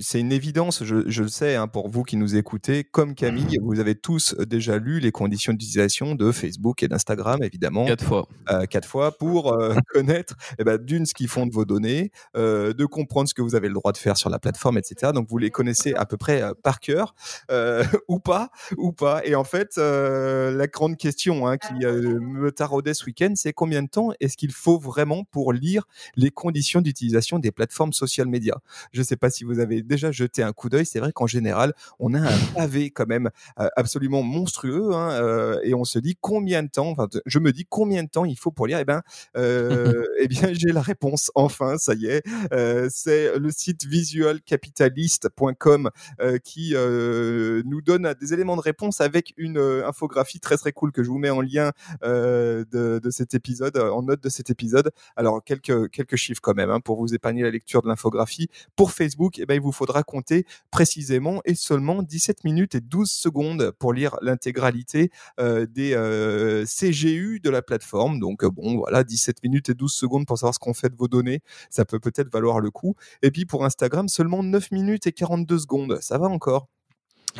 c'est 0.00 0.20
une 0.20 0.32
évidence, 0.32 0.84
je, 0.84 0.96
je 1.06 1.22
le 1.22 1.28
sais, 1.28 1.56
hein, 1.56 1.68
pour 1.68 1.88
vous 1.88 2.02
qui 2.02 2.16
nous 2.16 2.36
écoutez, 2.36 2.84
comme 2.84 3.14
Camille, 3.14 3.58
vous 3.62 3.80
avez 3.80 3.94
tous 3.94 4.34
déjà 4.34 4.78
lu 4.78 5.00
les 5.00 5.12
conditions 5.12 5.52
d'utilisation 5.52 6.14
de 6.14 6.32
Facebook 6.32 6.82
et 6.82 6.88
d'Instagram, 6.88 7.42
évidemment, 7.42 7.84
Quatre 7.86 8.04
fois. 8.04 8.28
quatre 8.70 8.88
fois, 8.88 9.16
pour 9.16 9.56
connaître 9.92 10.34
eh 10.58 10.64
ben, 10.64 10.78
d'une 10.78 11.06
ce 11.06 11.14
qu'ils 11.14 11.28
font 11.28 11.46
de 11.46 11.52
vos 11.52 11.64
données, 11.64 12.10
de 12.34 12.84
comprendre 12.84 13.28
ce 13.28 13.34
que 13.34 13.42
vous 13.42 13.54
avez 13.54 13.68
le 13.68 13.74
droit 13.74 13.92
de 13.92 13.98
faire 13.98 14.16
sur 14.16 14.30
la 14.30 14.38
plateforme, 14.38 14.78
etc. 14.78 14.83
Donc 15.12 15.28
vous 15.28 15.38
les 15.38 15.50
connaissez 15.50 15.94
à 15.94 16.06
peu 16.06 16.16
près 16.16 16.42
euh, 16.42 16.52
par 16.62 16.80
cœur, 16.80 17.14
euh, 17.50 17.84
ou 18.08 18.18
pas, 18.18 18.50
ou 18.76 18.92
pas. 18.92 19.24
Et 19.24 19.34
en 19.34 19.44
fait, 19.44 19.78
euh, 19.78 20.50
la 20.50 20.66
grande 20.66 20.96
question 20.96 21.46
hein, 21.46 21.58
qui 21.58 21.74
me 21.74 22.50
taraudait 22.50 22.94
ce 22.94 23.04
week-end, 23.06 23.32
c'est 23.34 23.52
combien 23.52 23.82
de 23.82 23.88
temps 23.88 24.10
est-ce 24.20 24.36
qu'il 24.36 24.52
faut 24.52 24.78
vraiment 24.78 25.24
pour 25.24 25.52
lire 25.52 25.84
les 26.16 26.30
conditions 26.30 26.80
d'utilisation 26.80 27.38
des 27.38 27.52
plateformes 27.52 27.92
social 27.92 28.28
médias 28.28 28.58
Je 28.92 29.00
ne 29.00 29.04
sais 29.04 29.16
pas 29.16 29.30
si 29.30 29.44
vous 29.44 29.58
avez 29.58 29.82
déjà 29.82 30.12
jeté 30.12 30.42
un 30.42 30.52
coup 30.52 30.68
d'œil. 30.68 30.86
C'est 30.86 31.00
vrai 31.00 31.12
qu'en 31.12 31.26
général, 31.26 31.74
on 31.98 32.14
a 32.14 32.20
un 32.20 32.38
pavé 32.54 32.90
quand 32.90 33.06
même 33.06 33.30
absolument 33.56 34.22
monstrueux, 34.22 34.94
hein, 34.94 35.58
et 35.62 35.74
on 35.74 35.84
se 35.84 35.98
dit 35.98 36.16
combien 36.20 36.62
de 36.62 36.68
temps. 36.68 36.90
Enfin, 36.90 37.08
je 37.26 37.38
me 37.38 37.52
dis 37.52 37.66
combien 37.68 38.02
de 38.02 38.08
temps 38.08 38.24
il 38.24 38.38
faut 38.38 38.50
pour 38.50 38.66
lire. 38.66 38.78
Eh 38.78 38.84
ben, 38.84 39.02
euh, 39.36 40.04
eh 40.20 40.28
bien, 40.28 40.52
j'ai 40.52 40.72
la 40.72 40.82
réponse. 40.82 41.30
Enfin, 41.34 41.78
ça 41.78 41.94
y 41.94 42.06
est, 42.06 42.22
euh, 42.52 42.88
c'est 42.90 43.38
le 43.38 43.50
site 43.50 43.84
visualcapitalist.com 43.84 44.73
euh, 44.80 46.38
qui 46.38 46.72
euh, 46.74 47.62
nous 47.64 47.82
donne 47.82 48.14
des 48.20 48.32
éléments 48.32 48.56
de 48.56 48.60
réponse 48.60 49.00
avec 49.00 49.34
une 49.36 49.58
euh, 49.58 49.86
infographie 49.86 50.40
très 50.40 50.56
très 50.56 50.72
cool 50.72 50.92
que 50.92 51.02
je 51.02 51.08
vous 51.08 51.18
mets 51.18 51.30
en 51.30 51.40
lien 51.40 51.72
euh, 52.02 52.64
de, 52.72 53.10
cet 53.10 53.34
épisode, 53.34 53.76
euh, 53.76 53.90
en 53.90 54.02
note 54.02 54.22
de 54.22 54.28
cet 54.28 54.50
épisode. 54.50 54.90
Alors 55.16 55.42
quelques 55.44 55.90
quelques 55.90 56.16
chiffres 56.16 56.40
quand 56.42 56.54
même 56.54 56.70
hein, 56.70 56.80
pour 56.80 56.98
vous 56.98 57.14
épargner 57.14 57.42
la 57.42 57.50
lecture 57.50 57.82
de 57.82 57.88
l'infographie. 57.88 58.48
Pour 58.76 58.92
Facebook, 58.92 59.38
eh 59.38 59.46
ben, 59.46 59.54
il 59.54 59.60
vous 59.60 59.72
faudra 59.72 60.02
compter 60.02 60.46
précisément 60.70 61.40
et 61.44 61.54
seulement 61.54 62.02
17 62.02 62.44
minutes 62.44 62.74
et 62.74 62.80
12 62.80 63.10
secondes 63.10 63.72
pour 63.78 63.92
lire 63.92 64.16
l'intégralité 64.22 65.10
euh, 65.40 65.66
des 65.66 65.94
euh, 65.94 66.64
CGU 66.64 67.40
de 67.40 67.50
la 67.50 67.62
plateforme. 67.62 68.18
Donc 68.18 68.44
euh, 68.44 68.50
bon, 68.50 68.78
voilà, 68.78 69.04
17 69.04 69.42
minutes 69.42 69.70
et 69.70 69.74
12 69.74 69.92
secondes 69.92 70.26
pour 70.26 70.38
savoir 70.38 70.54
ce 70.54 70.58
qu'on 70.58 70.74
fait 70.74 70.90
de 70.90 70.96
vos 70.96 71.08
données, 71.08 71.40
ça 71.70 71.84
peut 71.84 72.00
peut-être 72.00 72.30
valoir 72.32 72.60
le 72.60 72.70
coup. 72.70 72.94
Et 73.22 73.30
puis 73.30 73.44
pour 73.46 73.64
Instagram, 73.64 74.08
seulement 74.08 74.42
9 74.42 74.63
minutes 74.72 75.06
et 75.06 75.12
42 75.12 75.58
secondes, 75.58 75.98
ça 76.00 76.18
va 76.18 76.26
encore? 76.28 76.68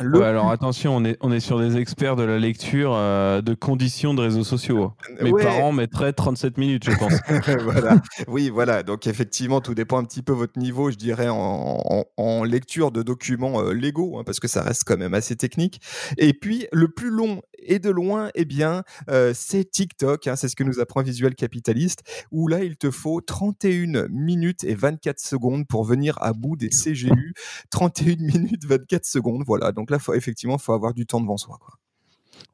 Le 0.01 0.19
Ouais, 0.19 0.25
alors 0.25 0.51
attention, 0.51 0.95
on 0.97 1.05
est, 1.05 1.17
on 1.21 1.31
est 1.31 1.39
sur 1.39 1.57
des 1.59 1.77
experts 1.77 2.15
de 2.17 2.23
la 2.23 2.37
lecture 2.37 2.91
euh, 2.93 3.41
de 3.41 3.53
conditions 3.53 4.13
de 4.13 4.21
réseaux 4.21 4.43
sociaux. 4.43 4.93
Mes 5.21 5.31
Ouais. 5.31 5.43
parents 5.43 5.71
mettraient 5.71 6.11
37 6.11 6.57
minutes, 6.57 6.83
je 6.89 6.97
pense. 6.97 7.13
voilà. 7.63 8.01
Oui, 8.27 8.49
voilà. 8.49 8.83
Donc 8.83 9.07
effectivement, 9.07 9.61
tout 9.61 9.73
dépend 9.73 9.97
un 9.97 10.03
petit 10.03 10.21
peu 10.21 10.33
votre 10.33 10.59
niveau, 10.59 10.91
je 10.91 10.97
dirais, 10.97 11.29
en, 11.29 11.35
en- 11.37 12.05
en 12.17 12.43
lecture 12.43 12.91
de 12.91 13.03
documents 13.03 13.61
euh, 13.61 13.73
légaux, 13.73 14.17
hein, 14.19 14.23
parce 14.25 14.39
que 14.39 14.47
ça 14.49 14.63
reste 14.63 14.83
quand 14.85 14.97
même 14.97 15.13
assez 15.13 15.35
technique. 15.37 15.79
Et 16.17 16.33
puis 16.33 16.67
le 16.73 16.89
plus 16.89 17.09
long 17.09 17.41
et 17.67 17.79
de 17.79 17.89
loin, 17.89 18.29
eh 18.35 18.45
bien, 18.45 18.83
euh, 19.09 19.31
c'est 19.33 19.63
TikTok. 19.69 20.27
hein, 20.27 20.35
c'est 20.35 20.49
ce 20.49 20.55
que 20.55 20.63
nous 20.63 20.79
apprend 20.79 21.01
Visuel 21.03 21.35
Capitaliste, 21.35 22.03
où 22.31 22.47
là, 22.47 22.63
il 22.63 22.75
te 22.77 22.91
faut 22.91 23.21
31 23.21 24.07
minutes 24.09 24.63
et 24.65 24.75
24 24.75 25.19
secondes 25.19 25.65
pour 25.67 25.83
venir 25.85 26.17
à 26.21 26.33
bout 26.33 26.55
des 26.57 26.69
CGU. 26.69 27.33
31 27.71 28.15
minutes 28.19 28.65
24 28.65 29.05
secondes. 29.05 29.43
Voilà. 29.47 29.71
Donc 29.71 29.84
là, 29.91 29.99
faut, 29.99 30.13
effectivement, 30.13 30.57
faut 30.57 30.73
avoir 30.73 30.93
du 30.93 31.05
temps 31.05 31.21
devant 31.21 31.37
soi. 31.37 31.57
Quoi. 31.59 31.75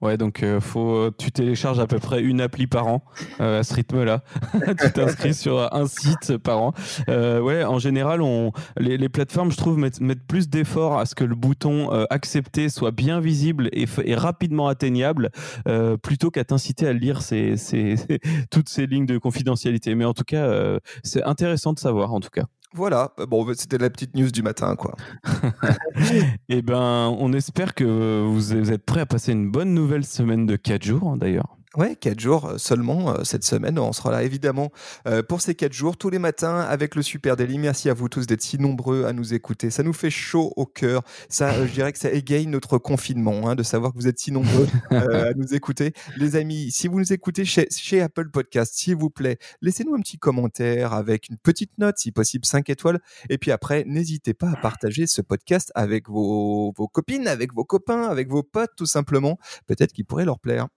Ouais, 0.02 0.18
donc 0.18 0.42
euh, 0.42 0.60
faut, 0.60 1.12
tu 1.12 1.32
télécharges 1.32 1.80
à 1.80 1.86
peu 1.86 2.00
près 2.00 2.22
une 2.22 2.42
appli 2.42 2.66
par 2.66 2.88
an 2.88 3.04
euh, 3.40 3.60
à 3.60 3.64
ce 3.64 3.76
rythme-là. 3.76 4.24
tu 4.82 4.92
t'inscris 4.92 5.36
sur 5.36 5.74
un 5.74 5.86
site 5.86 6.38
par 6.38 6.60
an. 6.60 6.74
Euh, 7.08 7.40
ouais, 7.40 7.64
en 7.64 7.78
général, 7.78 8.22
on, 8.24 8.52
les, 8.78 9.10
plateformes, 9.10 9.52
je 9.52 9.58
trouve, 9.58 9.78
mettent, 9.78 10.00
plus 10.28 10.50
d'efforts 10.50 10.98
à 10.98 11.06
ce 11.06 11.14
que 11.14 11.24
le 11.24 11.36
bouton 11.36 11.94
euh, 11.94 12.06
accepter 12.10 12.70
soit 12.70 12.92
bien 12.92 13.20
visible 13.20 13.70
et, 13.74 13.86
rapidement 14.16 14.68
atteignable, 14.68 15.30
euh, 15.68 15.98
plutôt 15.98 16.32
qu'à 16.32 16.46
t'inciter 16.46 16.88
à 16.88 16.94
lire 16.94 17.20
toutes 18.50 18.70
ces 18.70 18.88
lignes 18.88 19.06
de 19.06 19.20
confidentialité. 19.20 19.94
Mais 19.94 20.06
en 20.06 20.14
tout 20.14 20.24
cas, 20.24 20.46
euh, 20.46 20.80
c'est 21.04 21.24
intéressant 21.24 21.74
de 21.74 21.80
savoir, 21.80 22.12
en 22.12 22.20
tout 22.20 22.32
cas. 22.32 22.46
Voilà. 22.74 23.12
Bon, 23.28 23.46
c'était 23.54 23.78
la 23.78 23.90
petite 23.90 24.16
news 24.16 24.32
du 24.32 24.42
matin, 24.42 24.76
quoi. 24.76 24.96
Eh 26.50 26.62
ben, 26.62 27.16
on 27.20 27.34
espère 27.34 27.76
que 27.76 28.26
vous 28.26 28.54
êtes 28.72 28.86
prêts 28.86 29.02
à 29.02 29.06
passer 29.06 29.34
une 29.34 29.52
bonne 29.52 29.74
nouvelle 29.74 30.06
semaine 30.06 30.46
de 30.46 30.56
4 30.56 30.84
jours, 30.84 31.10
hein, 31.10 31.18
d'ailleurs. 31.18 31.58
Ouais, 31.78 31.96
quatre 31.96 32.20
jours 32.20 32.48
euh, 32.48 32.58
seulement 32.58 33.16
euh, 33.16 33.24
cette 33.24 33.46
semaine. 33.46 33.80
On 33.80 33.94
sera 33.94 34.12
là 34.12 34.24
évidemment 34.24 34.74
euh, 35.08 35.24
pour 35.24 35.40
ces 35.40 35.56
quatre 35.56 35.72
jours 35.72 35.96
tous 35.96 36.10
les 36.10 36.20
matins 36.20 36.60
avec 36.60 36.96
le 36.96 37.02
Super 37.02 37.38
Daily. 37.38 37.58
Merci 37.60 37.90
à 37.90 37.94
vous 37.94 38.10
tous 38.10 38.28
d'être 38.28 38.42
si 38.42 38.60
nombreux 38.60 39.06
à 39.06 39.14
nous 39.14 39.34
écouter. 39.34 39.70
Ça 39.70 39.82
nous 39.82 39.94
fait 39.94 40.10
chaud 40.10 40.52
au 40.58 40.66
cœur. 40.66 41.02
Ça, 41.30 41.54
euh, 41.54 41.66
je 41.66 41.72
dirais 41.72 41.94
que 41.94 41.98
ça 41.98 42.12
égaye 42.12 42.46
notre 42.46 42.78
confinement 42.78 43.48
hein, 43.48 43.56
de 43.56 43.64
savoir 43.64 43.94
que 43.94 43.98
vous 43.98 44.10
êtes 44.10 44.20
si 44.20 44.34
nombreux 44.34 44.68
à 44.90 45.34
nous 45.34 45.54
écouter. 45.54 45.94
Les 46.18 46.36
amis, 46.36 46.72
si 46.72 46.90
vous 46.90 47.00
nous 47.00 47.14
écoutez 47.14 47.46
chez, 47.46 47.70
chez 47.72 48.02
Apple 48.02 48.32
Podcast, 48.32 48.74
s'il 48.76 48.98
vous 48.98 49.10
plaît, 49.10 49.38
laissez-nous 49.62 49.96
un 49.96 50.02
petit 50.02 50.18
commentaire 50.18 50.92
avec 50.92 51.30
une 51.30 51.38
petite 51.38 51.78
note, 51.78 51.98
si 52.00 52.12
possible 52.12 52.46
5 52.46 52.70
étoiles. 52.70 53.00
Et 53.30 53.38
puis 53.38 53.52
après, 53.52 53.86
n'hésitez 53.88 54.34
pas 54.34 54.50
à 54.50 54.58
partager 54.58 55.08
ce 55.08 55.22
podcast 55.22 55.72
avec 55.74 56.10
vos, 56.10 56.74
vos 56.76 56.90
copines, 56.90 57.30
avec 57.30 57.54
vos 57.54 57.64
copains, 57.64 58.10
avec 58.10 58.30
vos 58.30 58.44
potes, 58.44 58.72
tout 58.76 58.86
simplement. 58.86 59.38
Peut-être 59.68 59.94
qu'il 59.94 60.04
pourrait 60.04 60.26
leur 60.26 60.42
plaire. 60.42 60.68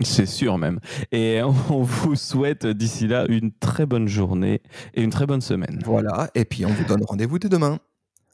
C'est 0.00 0.26
sûr 0.26 0.58
même. 0.58 0.80
Et 1.12 1.40
on 1.70 1.82
vous 1.82 2.16
souhaite 2.16 2.66
d'ici 2.66 3.06
là 3.06 3.26
une 3.28 3.52
très 3.52 3.86
bonne 3.86 4.08
journée 4.08 4.62
et 4.94 5.02
une 5.02 5.10
très 5.10 5.26
bonne 5.26 5.40
semaine. 5.40 5.80
Voilà, 5.84 6.30
et 6.34 6.44
puis 6.44 6.64
on 6.64 6.70
vous 6.70 6.84
donne 6.84 7.04
rendez-vous 7.04 7.38
dès 7.38 7.48
demain. 7.48 7.78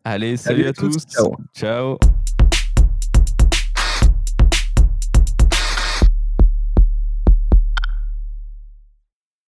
Allez, 0.04 0.36
salut, 0.36 0.62
Salut 0.62 0.66
à 0.66 0.70
à 0.70 0.72
tous, 0.72 0.92
tous. 1.06 1.06
ciao. 1.12 1.36
ciao. 1.54 1.98